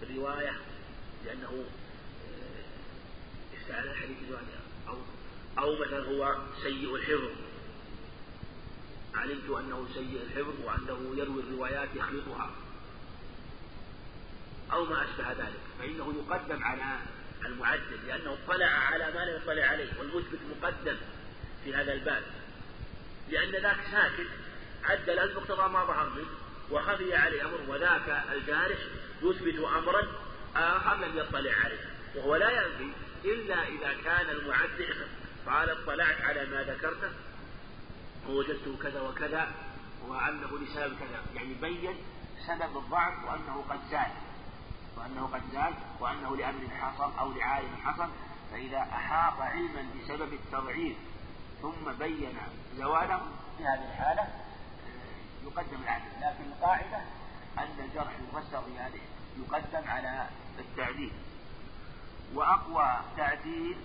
في 0.00 0.06
الرواية 0.06 0.52
لأنه 1.26 1.64
آه، 2.24 3.56
افتعل 3.56 3.88
الحديث 3.88 4.16
الفلاني. 4.22 4.46
أو 4.88 4.96
أو 5.58 5.78
مثلا 5.78 6.04
هو 6.06 6.38
سيء 6.62 6.94
الحفظ. 6.94 7.30
علمت 9.14 9.50
أنه 9.50 9.88
سيء 9.94 10.22
الحفظ 10.22 10.54
وأنه 10.64 11.16
يروي 11.16 11.42
الروايات 11.42 11.88
يخلطها. 11.94 12.50
أو 14.72 14.84
ما 14.84 15.04
أشبه 15.04 15.32
ذلك 15.32 15.60
فإنه 15.78 16.14
يقدم 16.18 16.64
على 16.64 16.98
المعدل 17.46 18.06
لأنه 18.06 18.36
اطلع 18.46 18.66
على 18.66 19.04
ما 19.04 19.24
لا 19.24 19.36
يطلع 19.36 19.62
عليه 19.64 19.88
والمثبت 19.98 20.38
مقدم 20.50 20.96
في 21.64 21.74
هذا 21.74 21.92
الباب. 21.92 22.22
لأن 23.30 23.50
ذاك 23.50 23.76
ساكت 23.90 24.28
عدل 24.84 25.18
المقتضى 25.18 25.68
ما 25.68 25.84
ظهر 25.84 26.10
منه 26.10 26.26
وخفي 26.70 27.14
عليه 27.16 27.42
أمر 27.42 27.60
وذاك 27.68 28.24
الجارح 28.32 28.78
يثبت 29.22 29.58
أمرا 29.58 30.02
آخر 30.56 30.96
لم 30.96 31.18
يطلع 31.18 31.52
عليه 31.64 31.90
وهو 32.14 32.36
لا 32.36 32.50
ينفي 32.50 32.92
إلا 33.24 33.68
إذا 33.68 33.94
كان 34.04 34.30
المعدل 34.30 34.94
قال 35.46 35.70
اطلعت 35.70 36.20
على 36.20 36.46
ما 36.46 36.62
ذكرته 36.62 37.10
ووجدته 38.28 38.76
كذا 38.82 39.00
وكذا 39.00 39.52
وأنه 40.06 40.58
لسبب 40.58 40.96
كذا 40.98 41.22
يعني 41.34 41.54
بين 41.54 41.96
سبب 42.46 42.76
الضعف 42.76 43.24
وأنه 43.24 43.64
قد 43.70 43.78
زال 43.90 44.10
وأنه 44.96 45.28
قد 45.32 45.42
زال 45.52 45.74
وأنه 46.00 46.36
لأمر 46.36 46.68
حصل 46.80 47.12
أو 47.18 47.32
لعالم 47.32 47.76
حصل 47.84 48.08
فإذا 48.52 48.78
أحاط 48.78 49.40
علما 49.40 49.86
بسبب 50.00 50.32
التضعيف 50.32 50.96
ثم 51.62 51.92
بين 51.98 52.36
زواله 52.76 53.20
في 53.58 53.64
هذه 53.64 53.84
الحالة 53.92 54.22
آه، 54.22 55.44
يقدم 55.44 55.82
العدل. 55.82 56.04
لكن 56.20 56.44
القاعدة 56.52 57.00
أن 57.58 57.84
الجرح 57.84 58.12
يفسر 58.28 58.60
بهذه 58.60 59.00
يقدم 59.38 59.88
على 59.90 60.26
التعديل. 60.58 61.12
وأقوى 62.34 63.00
تعديل 63.16 63.76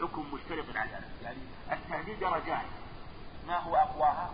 حكم 0.00 0.26
مشترك 0.34 0.64
العدالة 0.70 1.06
يعني 1.22 1.38
التعديل 1.72 2.20
درجات. 2.20 2.66
ما 3.46 3.58
هو 3.58 3.76
أقواها؟ 3.76 4.30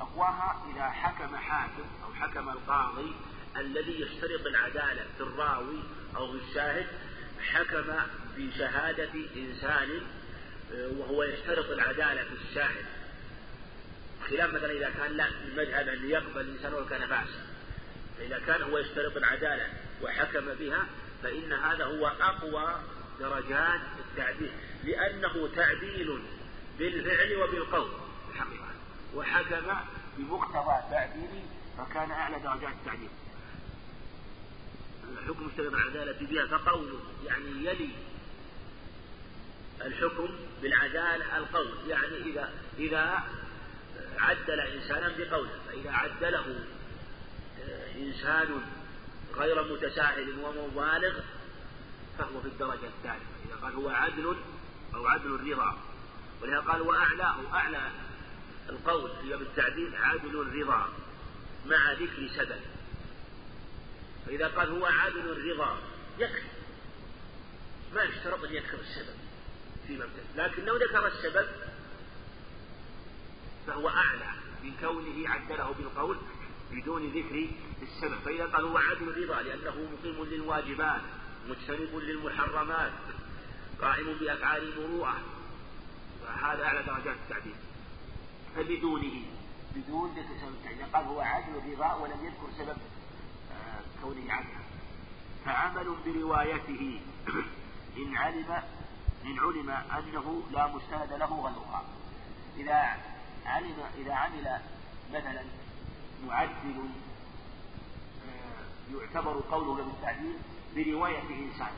أقواها 0.00 0.56
إذا 0.74 0.90
حكم 0.90 1.36
حاكم 1.36 1.84
أو 2.04 2.14
حكم 2.14 2.48
القاضي 2.48 3.14
الذي 3.56 4.00
يشترط 4.00 4.46
العدالة 4.46 5.04
في 5.16 5.20
الراوي 5.20 5.82
أو 6.16 6.32
في 6.32 6.38
الشاهد 6.48 6.86
حكم 7.40 7.92
بشهادة 8.36 9.10
إنسان 9.36 10.00
آه، 10.74 10.90
وهو 10.98 11.22
يشترط 11.22 11.70
العدالة 11.70 12.24
في 12.24 12.50
الشاهد. 12.50 12.84
خلاف 14.28 14.54
مثلا 14.54 14.72
إذا 14.72 14.90
كان 14.90 15.16
لا 15.16 15.28
المذهب 15.28 15.88
أن 15.88 16.10
يقبل 16.10 16.40
الإنسان 16.40 16.74
ولو 16.74 16.86
كان 16.86 17.00
فاسقا 17.00 17.50
فإذا 18.18 18.38
كان 18.46 18.62
هو 18.62 18.78
يشترط 18.78 19.16
العدالة 19.16 19.66
وحكم 20.02 20.54
بها 20.54 20.86
فإن 21.22 21.52
هذا 21.52 21.84
هو 21.84 22.06
أقوى 22.06 22.80
درجات 23.20 23.80
التعديل. 23.98 24.52
لأنه 24.84 25.48
تعديل 25.56 26.22
بالفعل 26.78 27.36
وبالقول. 27.36 27.90
الحقيقة 28.30 28.70
وحكم 29.14 29.76
بمقتضى 30.18 30.90
تعديله 30.90 31.42
فكان 31.78 32.10
أعلى 32.10 32.38
درجات 32.38 32.72
التعديل. 32.72 33.10
الحكم 35.18 35.48
اشترط 35.50 35.72
العدالة 35.72 36.26
بها 36.26 36.46
فقوله 36.46 37.00
يعني 37.26 37.64
يلي 37.64 37.90
الحكم 39.84 40.28
بالعدالة 40.62 41.38
القول 41.38 41.68
يعني 41.88 42.16
إذا 42.16 42.52
إذا 42.78 43.22
عدل 44.18 44.60
إنسانا 44.60 45.14
بقوله 45.18 45.50
فإذا 45.66 45.90
عدله 45.90 46.64
آه، 47.60 47.96
إنسان 47.96 48.62
غير 49.36 49.72
متساهل 49.72 50.34
ومبالغ 50.42 51.20
فهو 52.18 52.40
في 52.40 52.48
الدرجة 52.48 52.86
الثالثة 52.86 53.26
إذا 53.46 53.56
قال 53.62 53.74
هو 53.74 53.88
عدل 53.88 54.36
أو 54.94 55.06
عدل 55.06 55.34
الرضا 55.34 55.78
ولهذا 56.42 56.60
قال 56.60 56.80
وأعلاه 56.80 57.36
أعلى 57.52 57.90
القول 58.68 59.10
في 59.22 59.36
بالتعديل 59.36 59.94
عدل 59.96 60.40
الرضا 60.40 60.88
مع 61.66 61.92
ذكر 61.92 62.28
سبب. 62.36 62.60
فإذا 64.26 64.48
قال 64.48 64.70
هو 64.70 64.86
عادل 64.86 65.30
الرضا 65.30 65.78
يكفي. 66.18 66.48
ما 67.94 68.02
يشترط 68.02 68.44
أن 68.44 68.54
يذكر 68.54 68.78
السبب 68.80 69.14
في 69.86 69.92
مبدأ. 69.92 70.24
لكن 70.36 70.64
لو 70.64 70.76
ذكر 70.76 71.06
السبب 71.06 71.46
فهو 73.66 73.88
أعلى 73.88 74.30
من 74.64 74.72
كونه 74.80 75.28
عدله 75.28 75.74
بالقول 75.78 76.16
بدون 76.70 77.10
ذكر 77.10 77.48
السبب. 77.82 78.18
فإذا 78.24 78.44
قال 78.46 78.64
هو 78.64 78.78
عادل 78.78 79.08
الرضا 79.08 79.42
لأنه 79.42 79.88
مقيم 79.92 80.24
للواجبات 80.24 81.00
مجتنب 81.48 81.96
للمحرمات 81.96 82.92
قائم 83.80 84.14
بأفعال 84.20 84.62
المروءة 84.62 85.20
فهذا 86.22 86.64
أعلى 86.64 86.82
درجات 86.82 87.16
التعديل. 87.24 87.54
فبدونه 88.56 89.22
بدون 89.76 90.10
ذكر 90.10 90.40
سبب 90.40 90.54
التعديل 90.54 90.86
قال 90.94 91.04
هو 91.04 91.20
عادل 91.20 91.56
الرضا 91.56 91.94
ولم 91.94 92.24
يذكر 92.24 92.48
سبب 92.58 92.76
كونه 94.02 94.32
عنها 94.32 94.60
فعمل 95.44 95.96
بروايته. 96.06 97.00
إن 97.98 98.16
علم 98.16 98.62
إن 99.24 99.38
علم 99.38 99.70
أنه 99.70 100.42
لا 100.50 100.66
مستند 100.66 101.12
له 101.12 101.40
غيرها. 101.40 101.84
إذا 102.56 102.96
علم 103.46 103.76
إذا 103.98 104.14
عمل 104.14 104.60
مثلا 105.14 105.42
معدل 106.26 106.88
آه، 108.28 108.94
يعتبر 108.94 109.42
قوله 109.50 109.84
بالتعديل 109.84 110.36
برواية 110.76 111.18
إنسان 111.18 111.72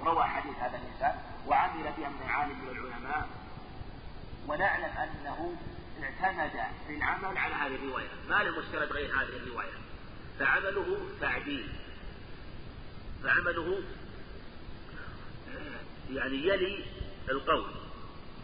وروى 0.00 0.24
حديث 0.24 0.56
هذا 0.58 0.76
الإنسان 0.78 1.22
وعمل 1.46 1.82
بها 1.82 2.08
من 2.08 2.28
عالم 2.28 2.58
من 2.58 2.68
العلماء. 2.68 3.28
ونعلم 4.48 4.84
أنه 4.84 5.54
اعتمد 6.02 6.64
في 6.86 6.96
العمل 6.96 7.38
على 7.38 7.54
هذه 7.54 7.74
الرواية. 7.74 8.08
ما 8.28 8.42
له 8.42 8.58
مستند 8.58 8.92
غير 8.92 9.10
هذه 9.10 9.36
الرواية. 9.36 9.91
فعمله 10.38 11.08
تعديل. 11.20 11.68
فعمله 13.24 13.82
يعني 16.10 16.36
يلي 16.36 16.84
القول 17.30 17.70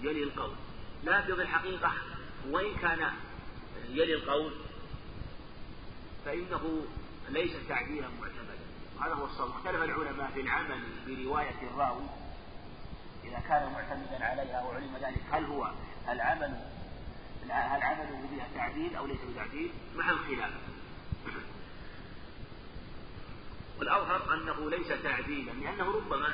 يلي 0.03 0.23
القول. 0.23 0.55
لكن 1.05 1.35
في 1.35 1.43
الحقيقة 1.43 1.93
وإن 2.51 2.77
كان 2.77 3.13
يلي 3.89 4.15
القول 4.15 4.53
فإنه 6.25 6.87
ليس 7.29 7.53
تعديلا 7.69 8.09
معتمدا. 8.09 8.59
هذا 9.01 9.15
هو 9.15 9.25
الصواب. 9.25 9.51
اختلف 9.51 9.83
العلماء 9.83 10.31
في 10.35 10.41
العمل 10.41 10.81
برواية 11.07 11.63
الراوي 11.63 12.07
إذا 13.25 13.41
كان 13.49 13.73
معتمدا 13.73 14.25
عليها 14.25 14.63
وعلم 14.63 14.97
ذلك 14.97 15.23
هل 15.31 15.45
هو 15.45 15.71
العمل 16.09 16.61
هل 17.51 17.83
عمله 17.83 18.29
بها 18.31 18.49
تعديل 18.55 18.97
أو 18.97 19.07
ليس 19.07 19.19
بتعديل؟ 19.33 19.71
مع 19.97 20.11
الخلاف. 20.11 20.51
والأظهر 23.79 24.35
أنه 24.35 24.71
ليس 24.71 24.89
تعديلا 25.03 25.51
لأنه 25.53 25.85
ربما 25.85 26.29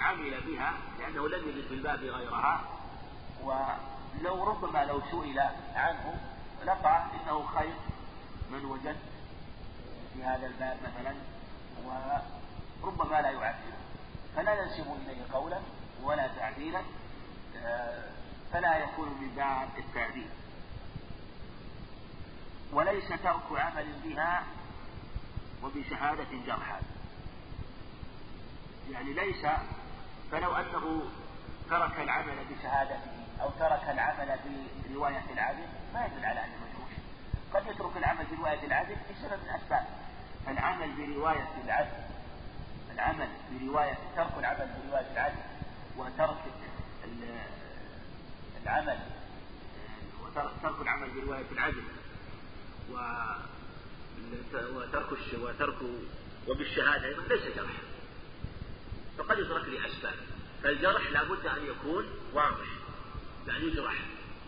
عمل 0.00 0.40
بها 0.40 0.72
لأنه 0.98 1.28
لم 1.28 1.48
يجد 1.48 1.66
في 1.68 1.74
الباب 1.74 1.98
غيرها 1.98 2.60
ولو 3.42 4.44
ربما 4.44 4.84
لو 4.84 5.00
سئل 5.10 5.40
عنه 5.74 6.20
لقى 6.64 7.04
إنه 7.14 7.46
خير 7.46 7.74
من 8.50 8.64
وجد 8.64 8.96
في 10.14 10.22
هذا 10.22 10.46
الباب 10.46 10.76
مثلا 10.82 11.14
وربما 11.84 13.20
لا 13.20 13.30
يعدل. 13.30 13.72
فلا 14.36 14.64
ننسب 14.64 14.86
إليه 15.06 15.32
قولا 15.32 15.58
ولا 16.02 16.26
تعديلا 16.26 16.82
فلا 18.52 18.76
يكون 18.78 19.08
من 19.08 19.28
باب 19.36 19.68
التعديل. 19.78 20.28
وليس 22.72 23.08
ترك 23.08 23.42
عمل 23.52 23.86
بها 24.04 24.44
وبشهادة 25.62 26.28
جرحا 26.46 26.80
يعني 28.90 29.12
ليس 29.12 29.46
فلو 30.32 30.56
أنه 30.56 31.02
ترك 31.70 32.00
العمل 32.00 32.36
بشهادته 32.50 33.00
أو 33.40 33.50
ترك 33.50 33.82
العمل 33.90 34.38
برواية 34.88 35.24
العدل 35.32 35.66
ما 35.94 36.06
يدل 36.06 36.24
على 36.24 36.40
أنه 36.44 36.54
مجروح. 36.56 36.90
قد 37.54 37.74
يترك 37.74 37.96
العمل 37.96 38.26
برواية 38.36 38.66
العدل 38.66 38.96
بسبب 39.10 39.40
الأسباب. 39.44 39.86
العمل 40.48 40.92
برواية 40.92 41.48
العدل 41.64 42.10
العمل 42.94 43.28
برواية 43.52 43.98
ترك 44.16 44.38
العمل 44.38 44.68
برواية 44.84 45.12
العدل 45.12 45.40
وترك 45.96 46.36
العمل 48.64 48.98
وترك 50.22 50.80
العمل 50.82 51.10
برواية 51.10 51.50
العدل 51.52 51.84
و 52.92 52.96
وترك 54.54 55.12
وترك 55.40 55.76
وبالشهادة 56.48 57.06
أيضا 57.06 57.22
ليس 57.22 57.56
جرح. 57.56 57.76
فقد 59.18 59.38
يترك 59.38 59.68
لأسباب. 59.68 60.14
فالجرح 60.62 61.10
لابد 61.10 61.46
أن 61.46 61.66
يكون 61.66 62.04
واضح 62.32 62.66
بأن 63.46 63.68
يجرح 63.68 63.94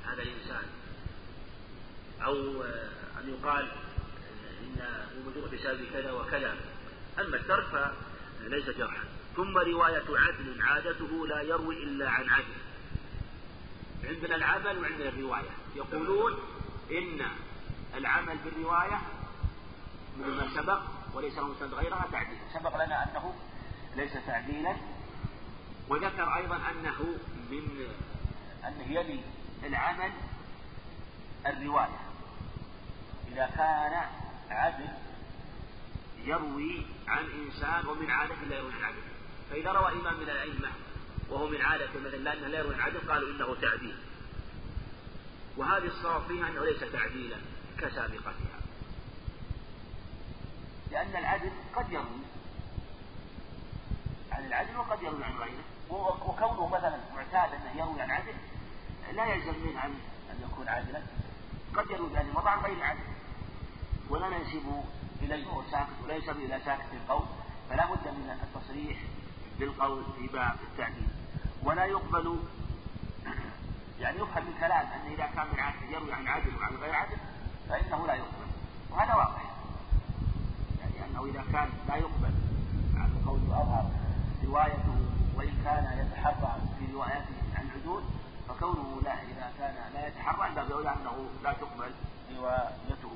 هذا 0.04 0.22
الإنسان. 0.22 0.64
أو 2.22 2.62
أن 3.18 3.38
يقال 3.38 3.68
إنه 4.62 5.06
مجروح 5.26 5.54
بسبب 5.54 5.84
كذا 5.92 6.12
وكذا. 6.12 6.56
أما 7.18 7.36
الترك 7.36 7.92
فليس 8.38 8.70
جرحا. 8.70 9.04
ثم 9.36 9.58
رواية 9.58 10.04
عدل 10.08 10.62
عادته 10.62 11.26
لا 11.26 11.42
يروي 11.42 11.82
إلا 11.82 12.10
عن 12.10 12.28
عدل. 12.28 12.44
عندنا 14.04 14.36
العمل 14.36 14.78
وعندنا 14.78 15.08
الرواية. 15.08 15.50
يقولون 15.76 16.38
إن 16.90 17.26
العمل 17.96 18.36
بالرواية 18.44 19.00
من 20.16 20.36
ما 20.36 20.48
سبق 20.56 20.80
وليس 21.14 21.38
مسند 21.38 21.74
غيرها 21.74 22.06
تعديل. 22.12 22.38
سبق 22.54 22.84
لنا 22.84 23.02
أنه 23.02 23.34
ليس 23.96 24.12
تعديلا. 24.26 24.76
وذكر 25.88 26.36
أيضا 26.36 26.56
أنه 26.56 27.18
من 27.50 27.86
أنه 28.64 28.92
يلي 28.92 29.20
العمل 29.64 30.12
الرواية. 31.46 31.98
إذا 33.32 33.46
كان 33.46 34.04
عدل 34.50 34.88
يروي 36.24 36.86
عن 37.08 37.24
إنسان 37.24 37.86
ومن 37.86 38.10
عادة 38.10 38.34
لا 38.50 38.56
يروي 38.56 38.72
عن 38.72 38.84
عدل 38.84 39.02
فإذا 39.50 39.72
روى 39.72 39.92
إمام 39.92 40.14
من 40.14 40.22
الأئمة 40.22 40.68
وهو 41.30 41.48
من 41.48 41.62
عادة 41.62 41.88
مثلا 42.04 42.16
لأنه 42.16 42.46
لا 42.46 42.58
يروي 42.58 42.74
عن 42.74 42.80
عدل 42.80 43.10
قالوا 43.10 43.30
إنه 43.30 43.60
تعديل. 43.60 43.96
وهذه 45.56 45.86
الصواب 45.86 46.22
فيها 46.28 46.48
أنه 46.48 46.64
ليس 46.64 46.80
تعديلا 46.80 47.36
كسابقتها 47.78 48.51
لأن 50.92 51.16
العدل 51.16 51.50
قد 51.76 51.92
يروي. 51.92 52.22
عن 54.32 54.44
العدل 54.44 54.76
وقد 54.76 55.02
يروي 55.02 55.24
عن 55.24 55.32
غيره. 55.32 55.64
وكونه 55.90 56.68
مثلا 56.68 56.98
معتاد 57.14 57.54
أنه 57.54 57.82
يروي 57.82 58.02
عن 58.02 58.10
عدل 58.10 58.34
لا 59.12 59.24
يلزم 59.24 59.54
منه 59.66 59.84
أن 59.84 59.94
أن 60.30 60.48
يكون 60.50 60.68
عادلا. 60.68 61.02
قد 61.76 61.90
يروي 61.90 62.16
عن 62.16 62.30
وضع 62.34 62.60
غير 62.60 62.84
عدل 62.84 63.00
ولا 64.10 64.28
ننسب 64.28 64.84
إليه 65.22 65.46
وهو 65.46 65.62
ساكت 65.70 65.88
ولا 66.04 66.14
ينسب 66.14 66.36
إلى 66.36 66.60
ساكت 66.64 66.92
القول. 66.92 67.26
فلا 67.70 67.86
بد 67.86 68.08
من 68.08 68.38
التصريح 68.42 68.98
بالقول 69.58 70.04
في 70.18 70.26
باب 70.26 70.56
التعديل. 70.72 71.08
ولا 71.62 71.84
يقبل 71.84 72.38
يعني 74.00 74.16
يفهم 74.16 74.44
من 74.44 74.54
كلام 74.60 74.86
أن 74.86 75.12
إذا 75.12 75.26
كان 75.26 75.46
من 75.52 75.60
عدل 75.60 75.92
يروي 75.92 76.12
عن 76.12 76.28
عدل 76.28 76.56
وعن 76.56 76.76
غير 76.76 76.94
عدل 76.94 77.16
فإنه 77.68 78.06
لا 78.06 78.14
يقبل. 78.14 78.46
وهذا 78.90 79.14
واضح 79.14 79.51
يعني 81.12 81.24
أنه 81.24 81.30
إذا 81.30 81.52
كان 81.52 81.68
لا 81.88 81.96
يقبل. 81.96 82.34
عن 82.96 83.10
القول 83.10 83.40
الأظهر 83.40 83.90
روايته 84.44 84.96
وإن 85.36 85.62
كان 85.64 86.06
يتحرى 86.06 86.56
في 86.78 86.92
روايته 86.92 87.34
عن 87.56 87.70
عدول 87.70 88.02
فكونه 88.48 89.00
لا 89.04 89.12
إذا 89.12 89.52
كان 89.58 89.92
لا 89.94 90.08
يتحرى 90.08 90.42
عند 90.42 90.58
أولى 90.58 90.90
أنه 90.90 91.28
لا 91.44 91.52
تقبل 91.52 91.90
روايته. 92.36 93.12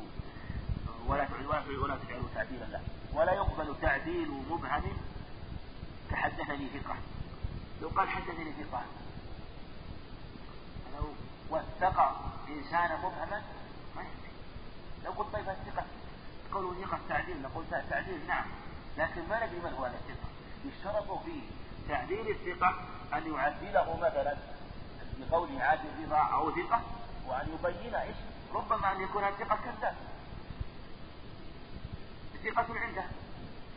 ولا 1.07 1.29
ولا 1.49 1.83
ولا 1.83 1.97
تجعل 1.97 2.23
تعديلا 2.35 2.65
له. 2.65 2.81
ولا 3.15 3.33
يقبل 3.33 3.75
تعديل 3.83 4.31
مبهم 4.51 4.83
كحدثني 6.11 6.69
ثقة. 6.69 6.97
لو 7.83 7.89
قال 7.89 8.09
حدثني 8.09 8.53
ثقة. 8.53 8.83
لو 10.99 11.09
وثق 11.51 12.01
إنسانا 12.49 12.97
مبهما 12.97 13.43
ما 13.97 14.03
يكفي 14.03 14.31
لو 15.05 15.11
قلت 15.11 15.33
طيب 15.33 15.49
الثقة. 15.49 15.85
قولوا 16.57 16.75
ثقة 16.75 16.99
تعديل 17.09 17.43
نقول 17.43 17.65
تعديل 17.91 18.27
نعم. 18.29 18.45
لكن 18.99 19.29
ما 19.29 19.47
ندري 19.47 19.59
من 19.59 19.75
هو 19.79 19.85
هذا 19.85 19.95
الثقة. 19.95 20.29
يشترط 20.65 21.23
في 21.25 21.41
تعديل 21.89 22.29
الثقة 22.29 22.75
أن 23.15 23.35
يعدله 23.35 23.97
مثلا 23.97 24.37
بقوله 25.19 25.63
عادل 25.63 25.89
رضا 26.03 26.19
أو 26.19 26.51
ثقة 26.51 26.81
وأن 27.27 27.49
يبين 27.55 27.95
إيش؟ 27.95 28.17
ربما 28.55 28.93
أن 28.93 29.01
يكون 29.01 29.25
الثقة 29.25 29.59
كذاب. 29.65 29.95
ثقة 32.45 32.81
عنده. 32.81 33.05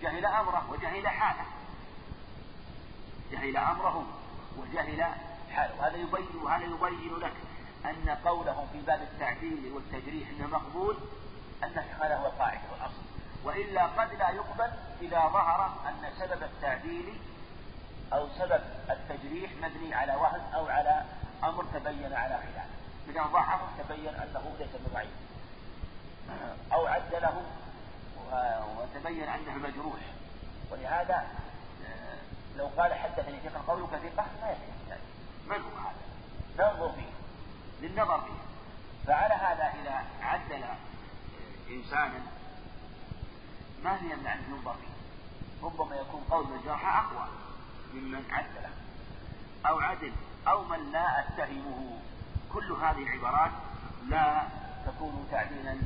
جهل 0.02 0.26
أمره 0.26 0.70
وجهل 0.72 1.08
حاله. 1.08 1.46
جهل 3.32 3.58
أمره 3.58 4.06
وجهل 4.58 5.04
حاله. 5.52 5.80
وهذا 5.80 5.98
يبين 5.98 6.42
وهذا 6.44 6.64
يبين 6.64 7.16
لك 7.16 7.34
أن 7.86 8.18
قولهم 8.26 8.68
في 8.74 8.82
باب 8.82 9.02
التعديل 9.02 9.72
والتجريح 9.74 10.30
أنه 10.30 10.48
مقبول. 10.48 10.98
أن 11.64 11.84
هذا 12.02 12.16
هو 12.16 12.26
القاعدة 12.26 12.62
والأصل. 12.72 13.02
وإلا 13.44 13.86
قد 13.86 14.14
لا 14.14 14.30
يقبل 14.30 14.72
إذا 15.02 15.20
ظهر 15.20 15.74
أن 15.88 16.12
سبب 16.20 16.44
التعديل 16.44 17.14
أو 18.14 18.28
سبب 18.40 18.62
التجريح 18.90 19.52
مبني 19.62 19.94
على 19.94 20.16
وهن 20.16 20.42
أو 20.56 20.68
على 20.68 21.04
أمر 21.44 21.66
تبين 21.74 22.14
على 22.14 22.38
خلافه 22.38 22.70
إذا 23.08 23.24
ظهر 23.24 23.60
تبين 23.80 24.16
أنه 24.16 24.56
ليس 24.60 24.70
بضعيف. 24.88 25.10
أو 26.74 26.88
عدله 26.88 27.44
وتبين 28.78 29.30
أنه 29.30 29.54
مجروح. 29.54 30.00
ولهذا 30.72 31.28
لو 32.58 32.68
قال 32.78 32.94
حدثني 32.94 33.40
ثقة 33.40 33.64
قولك 33.68 33.90
ثقة 33.90 34.26
ما 34.42 34.50
يكفي 34.50 34.90
يعني 34.90 35.02
من 35.48 35.56
هو 35.56 35.78
هذا؟ 35.80 36.00
ننظر 36.60 36.92
فيه. 36.92 37.12
للنظر 37.88 38.22
فيه. 38.22 38.40
فعلى 39.08 39.34
هذا 39.34 39.74
إذا 39.82 40.04
عدل 40.22 40.64
إنسانا 41.70 42.22
ما 43.84 43.98
في 43.98 44.06
يمنع 44.06 44.34
أن 44.34 44.44
ينظر 44.50 44.74
فيه 44.74 45.00
ربما 45.64 45.96
يكون 45.96 46.22
قول 46.30 46.46
من 46.48 46.62
جرح 46.66 47.04
أقوى 47.06 47.28
ممن 47.94 48.24
عدله 48.32 48.70
أو 49.66 49.80
عدل 49.80 50.12
أو 50.48 50.64
من 50.64 50.92
لا 50.92 51.20
أتهمه. 51.20 52.00
كل 52.54 52.72
هذه 52.72 53.04
العبارات 53.04 53.52
لا 54.08 54.44
تكون 54.86 55.28
تعديلا 55.32 55.78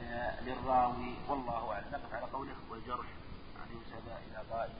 آه، 0.00 0.40
للراوي. 0.40 1.14
والله 1.28 1.72
أعلم. 1.72 2.02
على 2.12 2.26
قوله 2.26 2.54
والجرح 2.70 3.06
أن 3.56 3.76
ينسب 3.76 4.06
إلى 4.06 4.42
قائل 4.50 4.72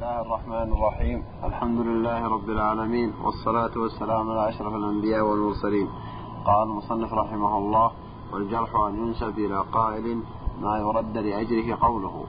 الله 0.00 0.20
الرحمن 0.20 0.72
الرحيم 0.72 1.24
الحمد 1.44 1.80
لله 1.80 2.28
رب 2.28 2.50
العالمين 2.50 3.14
والصلاة 3.20 3.74
والسلام 3.76 4.30
على 4.30 4.48
أشرف 4.48 4.74
الأنبياء 4.74 5.20
والمرسلين 5.20 5.88
قال 6.44 6.62
المصنف 6.68 7.12
رحمه 7.12 7.58
الله 7.58 7.92
والجرح 8.32 8.70
أن 8.88 8.94
ينسب 8.96 9.38
إلى 9.38 9.60
قائل 9.72 10.22
ما 10.60 10.78
يرد 10.78 11.16
لأجله 11.18 11.76
قوله 11.80 12.26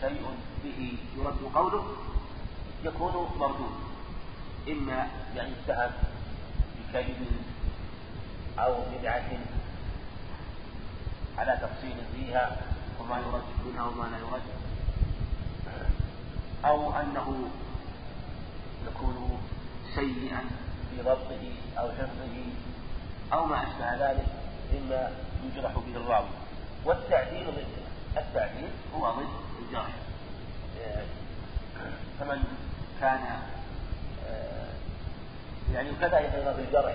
شيء 0.00 0.22
به 0.64 0.98
يرد 1.18 1.40
قوله 1.54 1.82
يكون 2.84 3.12
مردود. 3.40 3.74
إما 4.68 5.08
بأن 5.34 5.48
يتهم 5.52 5.92
بكذب 6.78 7.20
أو 8.58 8.72
بدعة 8.98 9.30
على 11.38 11.58
تفصيل 11.62 11.96
فيها 12.14 12.56
وما 13.00 13.18
يرد 13.18 13.42
منها 13.66 13.84
وما 13.86 14.04
لا 14.04 14.18
يرد. 14.18 14.42
أو 16.64 16.92
أنه 17.00 17.48
يكون 18.86 19.40
سيئا 19.94 20.40
في 20.90 21.02
ضبطه 21.02 21.52
أو 21.78 21.88
حفظه 21.88 22.36
أو 23.32 23.44
ما 23.46 23.62
أشبه 23.62 24.10
ذلك 24.10 24.26
مما 24.72 25.10
يجرح 25.44 25.72
به 25.72 25.96
الراوي. 25.96 26.28
والتعديل 26.84 27.46
ضد. 27.46 27.66
التعديل 28.16 28.70
هو 28.94 29.10
ضد 29.10 29.28
الجرح. 29.62 29.94
فمن 32.20 32.44
كان 33.00 33.20
يعني 35.74 35.88
كذلك 36.00 36.34
أيضا 36.34 36.52
في 36.52 36.60
الجرح 36.60 36.94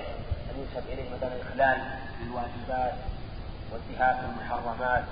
أن 0.52 0.60
ينسب 0.60 0.90
إليه 0.90 1.10
مثلا 1.16 1.42
إخلال 1.42 2.00
بالواجبات 2.20 2.94
وانتهاك 3.74 4.18
المحرمات 4.30 5.04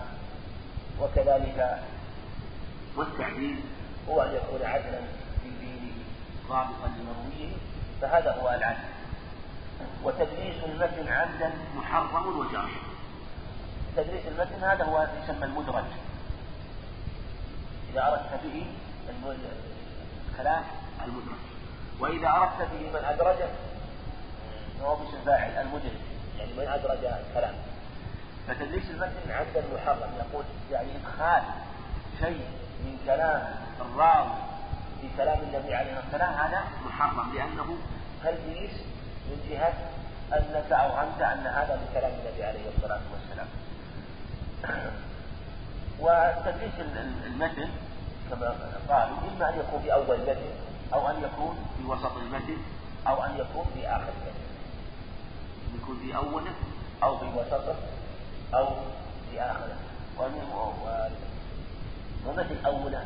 وكذلك 1.02 1.80
والتعديل 2.96 3.60
هو 4.10 4.22
أن 4.22 4.36
يكون 4.36 4.66
عدلا 4.66 5.00
في 5.44 5.50
دينه 5.60 5.94
ضابطا 6.50 6.88
لمرويه 6.88 7.54
فهذا 8.02 8.32
هو 8.32 8.50
العدل. 8.50 8.92
وتدريس 10.04 10.64
المتن 10.64 11.14
عمدا 11.14 11.52
محرم 11.78 12.40
وجرح 12.40 12.72
تدريس 13.98 14.22
المتن 14.28 14.64
هذا 14.64 14.84
هو 14.84 15.08
يسمى 15.24 15.46
المدرج. 15.46 15.84
إذا 17.94 18.08
أردت 18.08 18.44
به 18.44 18.66
الكلام 20.32 20.64
المدرج. 21.06 21.42
وإذا 22.00 22.30
أردت 22.30 22.72
به 22.72 23.00
من 23.00 23.06
أدرجه 23.06 23.50
فهو 24.80 24.96
باسم 24.96 25.18
فاعل 25.26 25.50
المدرج. 25.50 26.02
يعني 26.40 26.54
من 26.54 26.68
أدرج 26.68 27.06
الكلام. 27.06 27.54
فتدريس 28.48 28.84
المتن 28.90 29.32
عمدا 29.32 29.64
محرم 29.74 30.10
يقول 30.20 30.46
يعني 30.72 30.90
إدخال 30.96 31.44
شيء 32.20 32.46
من 32.86 32.98
كلام 33.06 33.56
الراوي 33.82 34.32
في 35.02 35.08
كلام 35.18 35.40
النبي 35.40 35.76
عليه 35.76 35.92
الصلاة 36.00 36.04
والسلام 36.04 36.34
هذا 36.34 36.64
محرم 36.86 37.34
لأنه 37.34 37.78
تلبيس 38.24 38.72
من 39.28 39.48
جهة 39.50 39.74
أنك 40.34 40.72
أوهمت 40.72 41.22
أن 41.22 41.48
هذا 41.48 41.76
من 41.76 41.88
كلام 41.94 42.12
النبي 42.12 42.44
عليه 42.44 42.70
الصلاة 42.78 43.02
والسلام. 43.14 43.48
وتدريس 46.04 46.74
المتن 47.26 47.70
كما 48.30 48.56
قالوا 48.90 49.18
إما 49.36 49.50
أن 49.50 49.60
يكون 49.60 49.82
في 49.82 49.94
أول 49.94 50.16
المتن 50.16 50.54
أو 50.94 51.10
أن 51.10 51.24
يكون 51.24 51.56
في 51.78 51.84
وسط 51.84 52.18
المتن 52.18 52.58
أو 53.08 53.24
أن 53.24 53.32
يكون 53.38 53.66
في 53.74 53.88
آخر 53.88 54.04
المتن 54.04 54.42
يكون 55.82 56.00
في 56.06 56.16
أوله 56.16 56.52
أو 57.04 57.18
في 57.18 57.26
وسطه 57.26 57.76
أو 58.54 58.68
في 59.32 59.42
آخره 59.42 59.78
ومثل 62.28 62.66
أوله 62.66 63.06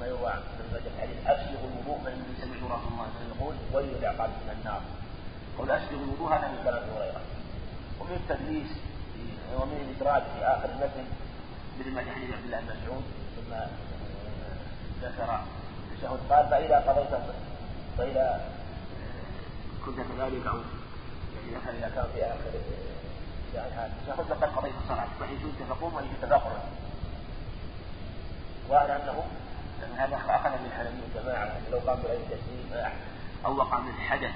ما 0.00 0.06
يروى 0.06 0.32
من 0.32 0.66
رجل 0.74 0.90
الحديث. 0.96 1.16
أسبغ 1.26 1.60
الوضوء 1.64 1.98
فإني 2.04 2.22
سمعت 2.40 2.62
رسول 2.62 2.68
الله 2.68 2.78
صلى 2.78 2.88
الله 2.88 3.02
عليه 3.02 3.16
وسلم 3.16 3.36
يقول 3.40 3.54
ويل 3.72 3.96
العقاب 3.98 4.30
من 4.30 4.56
النار. 4.58 4.80
قول 5.58 5.70
أسبغ 5.70 5.98
الوضوء 6.02 6.28
هذا 6.34 6.48
من 6.48 6.58
كلام 6.64 6.84
هريرة. 6.96 7.20
ومن 8.00 8.12
التدليس 8.12 8.70
ومن 9.60 9.76
الإدراج 9.84 10.22
في 10.22 10.44
آخر 10.44 10.68
المتن 10.68 11.06
مثل 11.80 11.90
ما 11.90 12.02
في 12.04 12.10
عبد 12.10 12.44
الله 12.44 12.60
بن 12.60 12.66
مسعود 12.66 13.04
ثم 13.36 13.52
ذكر 15.02 15.40
التشهد 15.92 16.20
قال 16.30 16.48
فإذا 16.48 16.76
قضيت 16.78 17.20
فإذا 17.98 18.40
كنت 19.86 19.96
كذلك 19.96 20.46
أو 20.46 20.58
يعني 21.64 21.78
إذا 21.78 21.88
كان 21.94 22.06
في 22.14 22.24
آخر 22.24 22.50
هذا 23.58 23.90
التشهد 23.98 24.26
فقد 24.26 24.56
قضيت 24.56 24.74
شئت 25.42 25.68
فقوم 25.68 25.94
وإن 25.94 26.04
شئت 26.04 26.30
فاقعد 26.30 26.60
وعلى 28.70 28.96
أنه 28.96 29.24
لأن 29.80 29.92
هذا 29.92 30.16
أخذ 30.16 30.50
من 30.50 30.70
حنفية 30.76 31.20
الجماعة 31.20 31.52
لو 31.72 31.78
قام 31.78 32.02
بغير 32.02 32.20
تسليم 32.20 32.92
أو 33.46 33.56
وقع 33.56 33.78
من 33.78 33.88
الحدث 33.88 34.30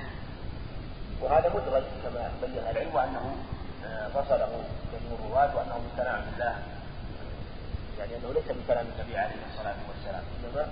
وهذا 1.20 1.48
مدرج 1.48 1.82
كما 2.02 2.30
بين 2.42 2.58
العلم 2.58 2.94
وأنه 2.94 3.36
فصله 4.14 4.64
جميع 4.92 5.18
الرواة 5.18 5.56
وأنه 5.56 5.78
من 5.78 5.92
كلام 5.96 6.22
الله. 6.32 6.58
يعني 7.98 8.16
أنه 8.16 8.32
ليس 8.32 8.48
من 8.48 8.64
كلام 8.68 8.86
النبي 8.86 9.18
عليه 9.18 9.34
الصلاة 9.52 9.76
والسلام 9.88 10.22
إنما 10.44 10.68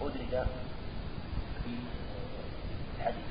أدرج 0.00 0.46
في 1.64 1.70
الحديث. 2.98 3.26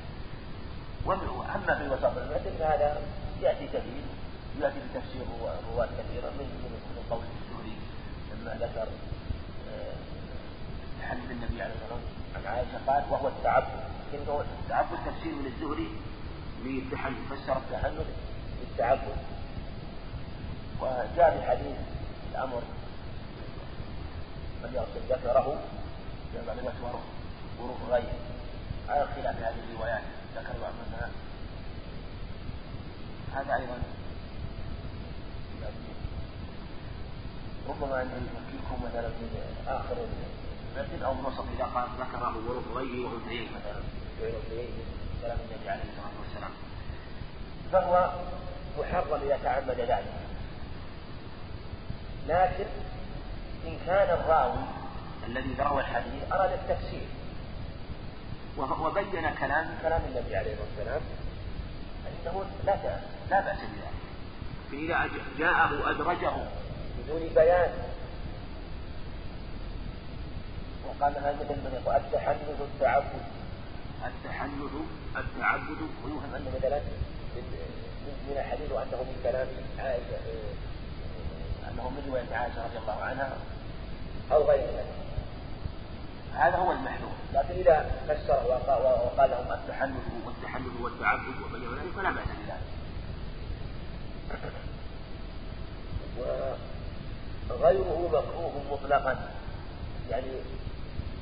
وأما 1.04 1.74
في 1.74 1.88
وسط 1.88 2.16
المتن 2.18 2.58
فهذا 2.58 3.00
يأتي 3.42 3.66
كثير. 3.66 4.02
يأتي 4.60 4.78
بتفسير 4.78 5.26
رواة 5.72 5.86
كثيرة 5.86 6.30
من 6.38 6.48
من 6.96 7.02
قول 7.10 7.22
الزهري 7.22 7.76
لما 8.32 8.66
ذكر 8.66 8.88
حديث 11.02 11.30
النبي 11.30 11.62
عليه 11.62 11.74
الصلاة 11.74 11.98
والسلام 11.98 12.26
عن 12.36 12.46
عائشة 12.46 12.78
قال 12.86 13.04
وهو 13.10 13.28
التعبد. 13.28 13.80
إنه 14.14 14.44
التعبد 14.62 14.98
تفسير 15.06 15.32
من 15.34 15.46
الزهري 15.46 15.88
للتحنث 16.64 17.16
فسر 17.30 17.56
التحنث 17.56 18.06
بالتعبد. 18.60 19.16
وجاء 20.80 21.38
في 21.38 21.50
حديث 21.50 21.76
الأمر 22.32 22.62
من 24.62 24.70
يغسل 24.74 25.00
ذكره 25.08 25.60
جمع 26.34 26.52
لمسوره 26.52 27.02
ورود 27.60 27.90
غيره. 27.90 28.18
على 28.88 29.06
خلاف 29.16 29.36
هذه 29.36 29.54
الروايات 29.70 30.02
ذكر 30.36 30.52
بعض 30.62 30.72
هذا 33.34 33.54
أيضا 33.54 33.78
ربما 37.68 38.02
أن 38.02 38.08
يمكنكم 38.08 38.84
مثلا 38.84 39.08
في 39.08 39.24
آخر 39.68 39.96
المسجد 40.76 41.02
أو 41.02 41.12
الوسط 41.12 41.44
إذا 41.56 41.64
قال 41.64 41.88
ذكره 42.00 42.62
غيره 42.74 43.08
وأنثيين 43.08 43.48
مثلا 43.56 43.80
في 44.20 44.68
كلام 45.22 45.38
النبي 45.50 45.70
عليه 45.70 45.82
الصلاة 45.82 46.16
والسلام 46.22 46.50
فهو 47.72 48.10
محرم 48.78 49.20
إذا 49.22 49.38
تعمد 49.42 49.80
ذلك. 49.80 50.12
لكن 52.28 52.66
إن 53.66 53.78
كان 53.86 54.18
الراوي 54.18 54.64
الذي 55.26 55.54
روى 55.58 55.80
الحديث 55.80 56.32
أراد 56.32 56.52
التفسير. 56.52 57.06
وبين 58.58 59.34
كلام 59.34 59.78
كلام 59.82 60.02
النبي 60.08 60.36
عليه 60.36 60.52
الصلاة 60.52 60.68
والسلام. 60.78 61.00
فإنه 62.04 62.44
لا 62.64 62.76
لا 63.30 63.40
بأس 63.40 63.58
بذلك. 63.58 63.96
فإذا 64.70 65.10
جاءه 65.38 65.90
أدرجه 65.90 66.32
بدون 66.98 67.28
بيان. 67.34 67.70
وقال 70.86 71.12
هذا 71.16 71.32
من 71.32 71.80
يقول 71.82 71.96
التحنث 71.96 72.60
التعبد. 72.60 73.24
التحنث 74.06 74.72
التعبد. 75.16 75.80
ويوهم 76.04 76.34
أنه 76.34 76.50
مثلا 76.56 76.80
من 78.28 78.36
الحديث 78.36 78.72
وأنه 78.72 78.96
من 78.96 79.20
كلام 79.22 79.46
عائشة 79.78 80.18
أنه 81.70 81.88
من 81.88 82.02
رواية 82.08 82.36
عائشة 82.36 82.64
رضي 82.64 82.78
الله 82.78 83.02
عنها 83.02 83.36
أو 84.32 84.50
غير 84.50 84.60
ذلك 84.60 84.96
هذا 86.34 86.56
هو 86.56 86.72
المحذور. 86.72 87.12
لكن 87.34 87.54
إذا 87.54 87.90
فسر 88.08 88.46
وقال 88.48 89.30
لهم 89.30 89.52
التحنث 89.52 90.04
والتحنث 90.26 90.80
والتعبد 90.80 91.42
وبين 91.44 91.62
ذلك 91.62 91.92
فلا 91.96 92.10
بأس 92.10 92.28
بذلك. 92.28 92.66
وغيره 97.50 98.08
مكروه 98.12 98.52
مطلقا. 98.70 99.30
يعني 100.10 100.26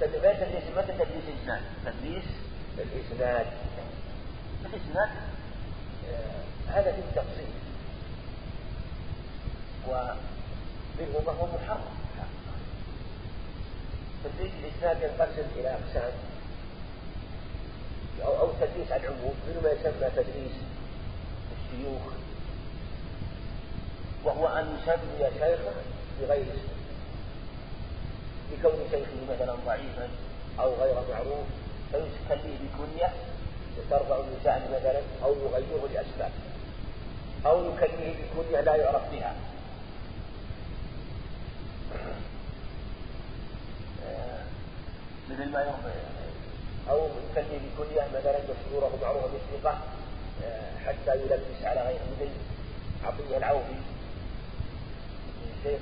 تدريس 0.00 0.36
مثل 0.76 0.86
تدريس 0.86 1.24
الإسناد 1.28 1.62
تدريس 1.84 2.24
الإسناد. 2.78 3.46
الإسناد 4.64 5.08
آه، 6.10 6.70
هذا 6.72 6.92
في 6.92 6.98
التفصيل. 6.98 7.54
ومنه 9.88 11.22
ما 11.26 11.32
هو 11.32 11.46
محرم. 11.46 11.84
تدريس 14.24 14.52
الإسناد 14.64 15.02
ينقسم 15.02 15.48
إلى 15.56 15.70
أقسام. 15.70 16.12
أو 18.24 18.38
أو 18.38 18.52
تدريس 18.60 18.92
على 18.92 19.02
العموم 19.02 19.34
منه 19.48 19.60
ما 19.62 19.70
يسمى 19.70 20.10
تدريس 20.16 20.52
الشيوخ. 21.52 22.02
وهو 24.24 24.46
أن 24.46 24.78
يسمي 24.82 25.30
شيخا 25.38 25.93
بغير 26.20 26.42
اسمه 26.42 26.74
لكون 28.52 28.86
شيخه 28.90 29.34
مثلا 29.34 29.54
ضعيفا 29.66 30.08
أو 30.60 30.74
غير 30.74 30.94
معروف 31.10 31.46
فيخليه 31.92 32.56
بكنية 32.58 33.12
ترفع 33.90 34.16
اللسان 34.16 34.62
مثلا 34.72 35.00
أو 35.24 35.34
يغيره 35.34 35.88
لأسباب. 35.94 36.30
أو 37.46 37.64
يكنيه 37.64 38.14
بكنية 38.14 38.60
لا 38.60 38.76
يعرف 38.76 39.02
بها. 39.12 39.34
مثل 45.30 45.50
ما 45.50 45.74
أو 46.90 47.06
يكني 47.06 47.58
بكلية 47.58 48.06
مثلا 48.18 48.38
مشهورة 48.38 48.90
معروفة 49.02 49.26
بالثقة 49.26 49.78
حتى 50.86 51.20
يلبس 51.20 51.64
على 51.64 51.80
غيره 51.80 52.04
مثل 52.20 52.30
عطية 53.04 53.36
العوفي. 53.36 53.74
شيخ 55.64 55.80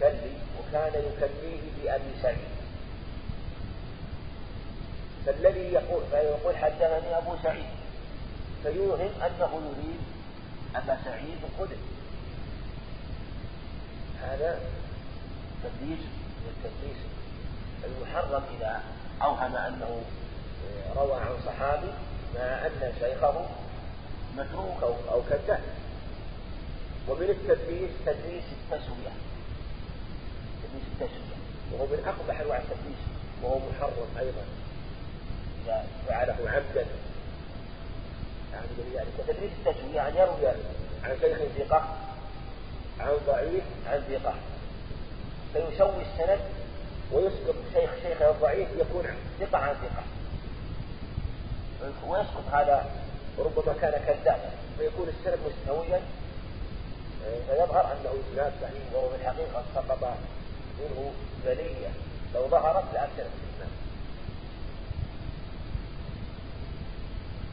كلبي 0.00 0.32
وكان 0.58 0.92
يكنيه 0.92 1.60
بأبي 1.82 2.12
سعيد. 2.22 2.48
فالذي 5.26 5.72
يقول 5.72 6.02
فيقول 6.10 6.56
حدثني 6.56 7.18
أبو 7.18 7.36
سعيد. 7.42 7.66
فيوهم 8.62 9.10
أنه 9.26 9.50
يريد 9.52 10.00
أبا 10.76 10.98
سعيد 11.04 11.38
الخدري. 11.44 11.78
هذا 14.22 14.60
تدليس 15.62 16.00
والتدليس 16.46 16.98
المحرم 17.84 18.42
إذا 18.58 18.82
أوهم 19.22 19.56
أنه 19.56 20.02
روى 20.96 21.14
عن 21.14 21.36
صحابي 21.46 21.92
مع 22.34 22.66
أن 22.66 22.92
شيخه 23.00 23.46
متروك 24.36 24.82
أو 25.10 25.22
كذاب. 25.30 25.60
ومن 27.08 27.30
التدليس 27.30 27.90
تدليس 28.06 28.44
التسوية 28.52 29.12
تدليس 30.62 30.84
التسوية 30.92 31.38
وهو 31.72 31.86
من 31.86 32.04
أقبح 32.06 32.40
أنواع 32.40 32.58
التدليس 32.58 33.02
وهو 33.42 33.58
محرم 33.58 34.08
أيضا. 34.18 34.44
إذا 35.64 35.86
فعله 36.08 36.36
عمدا 36.50 36.86
يعني 38.52 38.66
ذلك 38.94 39.06
وتدليس 39.18 39.52
التسوية 39.58 40.08
أن 40.08 40.16
يروي 40.16 40.48
عن 41.04 41.16
شيخ 41.20 41.38
ثقة 41.58 41.96
عن 43.00 43.12
ضعيف. 43.26 43.64
عن 43.86 44.02
ثقة. 44.10 44.34
فيسوي 45.52 46.02
السند 46.02 46.40
ويسقط 47.12 47.54
شيخ 47.74 47.90
شيخه 48.02 48.30
الضعيف 48.30 48.68
يكون 48.78 49.04
ثقة 49.40 49.58
عن 49.58 49.74
ثقة. 49.74 50.02
ويسقط 52.08 52.44
هذا 52.52 52.90
وربما 53.38 53.74
كان 53.80 53.92
كذابا. 54.06 54.50
فيكون 54.78 55.08
السند 55.08 55.38
مستويا. 55.46 56.00
فيظهر 57.48 57.92
انه 57.92 58.10
اسناد 58.30 58.52
صحيح 58.62 58.82
وهو 58.94 59.08
في 59.08 59.16
الحقيقة 59.16 59.64
سقط 59.74 60.04
منه 60.80 61.12
بلية 61.46 61.88
لو 62.34 62.48
ظهرت 62.48 62.84
لأكثر 62.94 63.22
الاسناد 63.22 63.72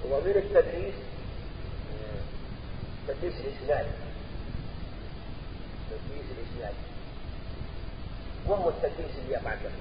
ومن 0.06 0.32
التدريس 0.36 0.94
تدريس 3.08 3.34
الإسناد 3.40 3.86
تدريس 5.90 6.26
الإسناد 6.38 6.74
وهو 8.48 8.70
التدريس 8.70 9.12
اللي 9.24 9.34
يقع 9.34 9.56
كثير 9.56 9.72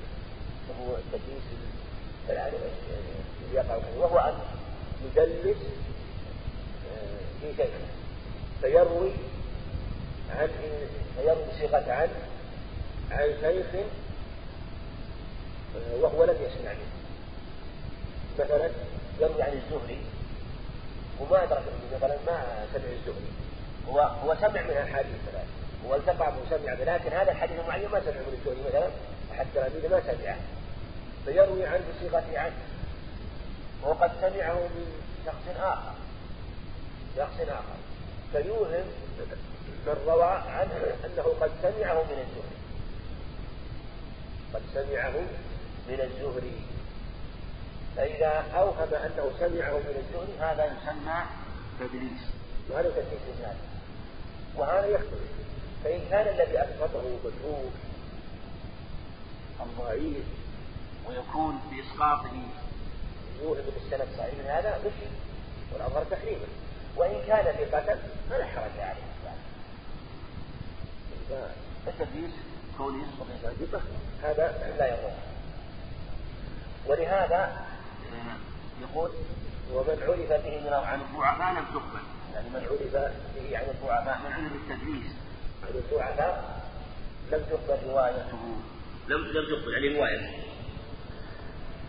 وهو 0.68 0.96
التدريس 0.96 1.42
اللي 2.28 2.40
يقع 3.54 3.78
كثير 3.78 3.98
وهو 3.98 4.18
أن 4.18 4.34
يدلس 5.16 5.56
آه، 6.92 7.18
في 7.40 7.56
شيء. 7.56 7.70
فيروي 8.60 9.10
عن 10.38 10.48
فيروي 11.16 11.44
صيغة 11.58 11.92
عن 11.92 12.08
عن 13.10 13.34
شيخ 13.40 13.66
آه، 15.76 15.96
وهو 16.00 16.24
لم 16.24 16.34
يسمع 16.34 16.72
منه. 16.72 16.94
مثلا 18.38 18.70
يروي 19.20 19.42
عن 19.42 19.52
الزهري 19.52 19.98
وما 21.20 21.42
أدرك 21.44 21.62
مثلا 21.96 22.16
ما 22.26 22.66
سمع 22.72 22.84
الزهري. 22.84 23.32
هو 23.88 24.00
هو 24.00 24.34
سمع 24.34 24.62
من 24.62 24.76
أحاديث 24.76 25.14
مثلا 25.28 25.44
هو 25.86 25.94
التقى 25.94 26.32
سمع 26.50 26.72
لكن 26.72 27.12
هذا 27.12 27.32
الحديث 27.32 27.60
المعين 27.60 27.88
ما 27.88 28.00
سمع 28.00 28.12
من 28.12 28.38
الزهري 28.38 28.68
مثلا 28.68 28.88
أحد 29.32 29.46
تلاميذه 29.54 29.88
ما 29.88 30.00
سمعه. 30.00 30.36
فيروي 31.24 31.66
عنه 31.66 31.82
بصيغة 31.98 32.24
عنه 32.34 32.54
وقد 33.82 34.10
سمعه 34.20 34.54
من 34.54 35.02
شخص 35.26 35.60
آخر 35.60 35.94
شخص 37.16 37.40
آخر. 37.40 37.78
فيوهم 38.32 38.84
من 39.86 39.96
روى 40.06 40.24
عنه 40.24 40.96
أنه 41.04 41.22
قد 41.40 41.50
سمعه 41.62 42.02
من 42.02 42.18
الزهري. 42.24 42.58
قد 44.54 44.62
سمعه 44.74 45.14
من 45.88 46.00
الزهري. 46.00 46.60
فإذا 47.96 48.44
أوهم 48.56 48.94
أنه 48.94 49.30
سمعه 49.38 49.72
من 49.72 49.96
الزهري 49.96 50.38
هذا 50.40 50.64
يسمى 50.64 51.22
تدليس. 51.80 52.22
وهذا 52.70 52.90
تدليس 52.90 53.22
الناس 53.36 53.56
وهذا 54.56 54.86
يختلف. 54.86 55.30
فإن 55.84 56.00
كان 56.10 56.34
الذي 56.34 56.58
أسقطه 56.58 57.02
مجهول 57.24 57.70
الضعيف 59.60 60.24
ويكون 61.08 61.60
بإسقاطه 61.70 62.36
يوهم 63.42 63.54
بالسند 63.54 64.08
صحيح 64.18 64.34
من 64.34 64.46
هذا 64.46 64.78
مشي. 64.78 65.10
والأظهر 65.72 66.04
تحريمه 66.10 66.46
وإن 66.96 67.26
كان 67.26 67.44
ثقة 67.44 67.98
فلا 68.30 68.44
حرج 68.44 68.80
عليه. 68.80 69.13
التدليس 71.86 72.32
كونه 72.78 73.06
يسقط 73.60 73.82
هذا 74.22 74.74
لا 74.78 74.86
يضر 74.86 75.12
ولهذا 76.86 77.66
يقول 78.82 79.10
ومن 79.72 80.02
عرف 80.02 80.32
به 80.44 80.60
من 80.60 80.72
عن 80.72 81.00
الضعفاء 81.00 81.52
لم 81.52 81.64
تقبل. 81.64 82.04
يعني 82.34 82.48
من 82.48 82.66
عرف 82.70 83.12
به 83.36 83.58
عن 83.58 83.64
الضعفاء 83.70 84.18
من 84.18 84.32
علم 84.32 84.50
التدليس. 84.54 85.12
عن 85.62 85.74
الضعفاء 85.74 86.60
لم 87.32 87.42
تقبل 87.50 87.90
روايته 87.90 88.38
لم 89.08 89.20
لم 89.20 89.46
تقبل 89.46 89.72
يعني 89.72 89.98
روايته 89.98 90.44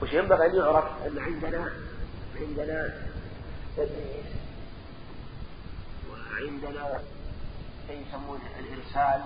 وش 0.02 0.14
ينبغي 0.14 0.46
أن 0.46 0.56
يعرف 0.56 0.86
أن 1.08 1.20
عندنا 1.20 1.72
عندنا 2.36 2.94
تدليس 3.78 4.26
وعندنا 6.10 7.02
شيء 7.88 8.06
يسمونه 8.08 8.42
الإرسال. 8.60 9.22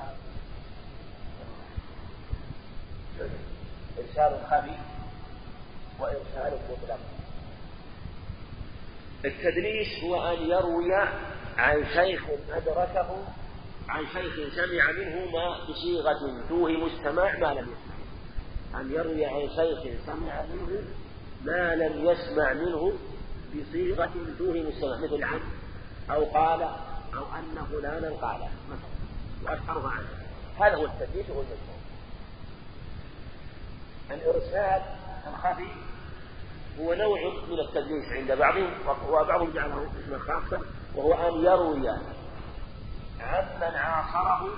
إرسال 3.99 4.39
خفي 4.45 4.77
وإرسال 5.99 6.59
مطلق. 6.69 6.99
التدليس 9.25 10.03
هو 10.03 10.27
أن 10.27 10.41
يروي 10.49 10.95
عن 11.57 11.85
شيخ 11.93 12.23
أدركه 12.51 13.23
عن 13.89 14.05
شيخ 14.05 14.55
سمع 14.55 14.91
منه 14.91 15.31
ما 15.31 15.65
بصيغة 15.69 16.47
توهم 16.49 16.85
السماع 16.85 17.37
ما 17.37 17.53
لم 17.53 17.67
يسمع. 17.67 18.81
أن 18.81 18.91
يروي 18.91 19.25
عن 19.25 19.49
شيخ 19.55 20.05
سمع 20.05 20.45
منه 20.45 20.83
ما 21.43 21.75
لم 21.75 22.05
يسمع 22.05 22.53
منه 22.53 22.93
بصيغة 23.55 24.11
توهم 24.37 24.67
السماع 24.67 24.97
مثل 24.97 25.23
عن 25.23 25.39
أو 26.11 26.25
قال 26.25 26.88
أو 27.17 27.23
أن 27.39 27.65
فلانا 27.71 28.09
قال 28.09 28.39
مثلا 28.69 28.99
وأشهرها 29.43 29.91
عنه. 29.91 30.07
هذا 30.59 30.75
هو 30.75 30.85
التدليس 30.85 31.29
هو 31.29 31.41
المشهور 31.41 31.79
الإرسال 34.11 34.81
الخفي 35.27 35.67
هو 36.79 36.93
نوع 36.93 37.17
من 37.49 37.59
التدليس 37.59 38.05
عند 38.09 38.31
بعضهم 38.31 38.71
وبعضهم 39.09 39.51
جعله 39.51 39.89
اسما 40.05 40.19
خاصا 40.19 40.61
وهو 40.95 41.13
أن 41.13 41.45
يروي 41.45 41.89
عمن 43.19 43.75
عاصره 43.75 44.49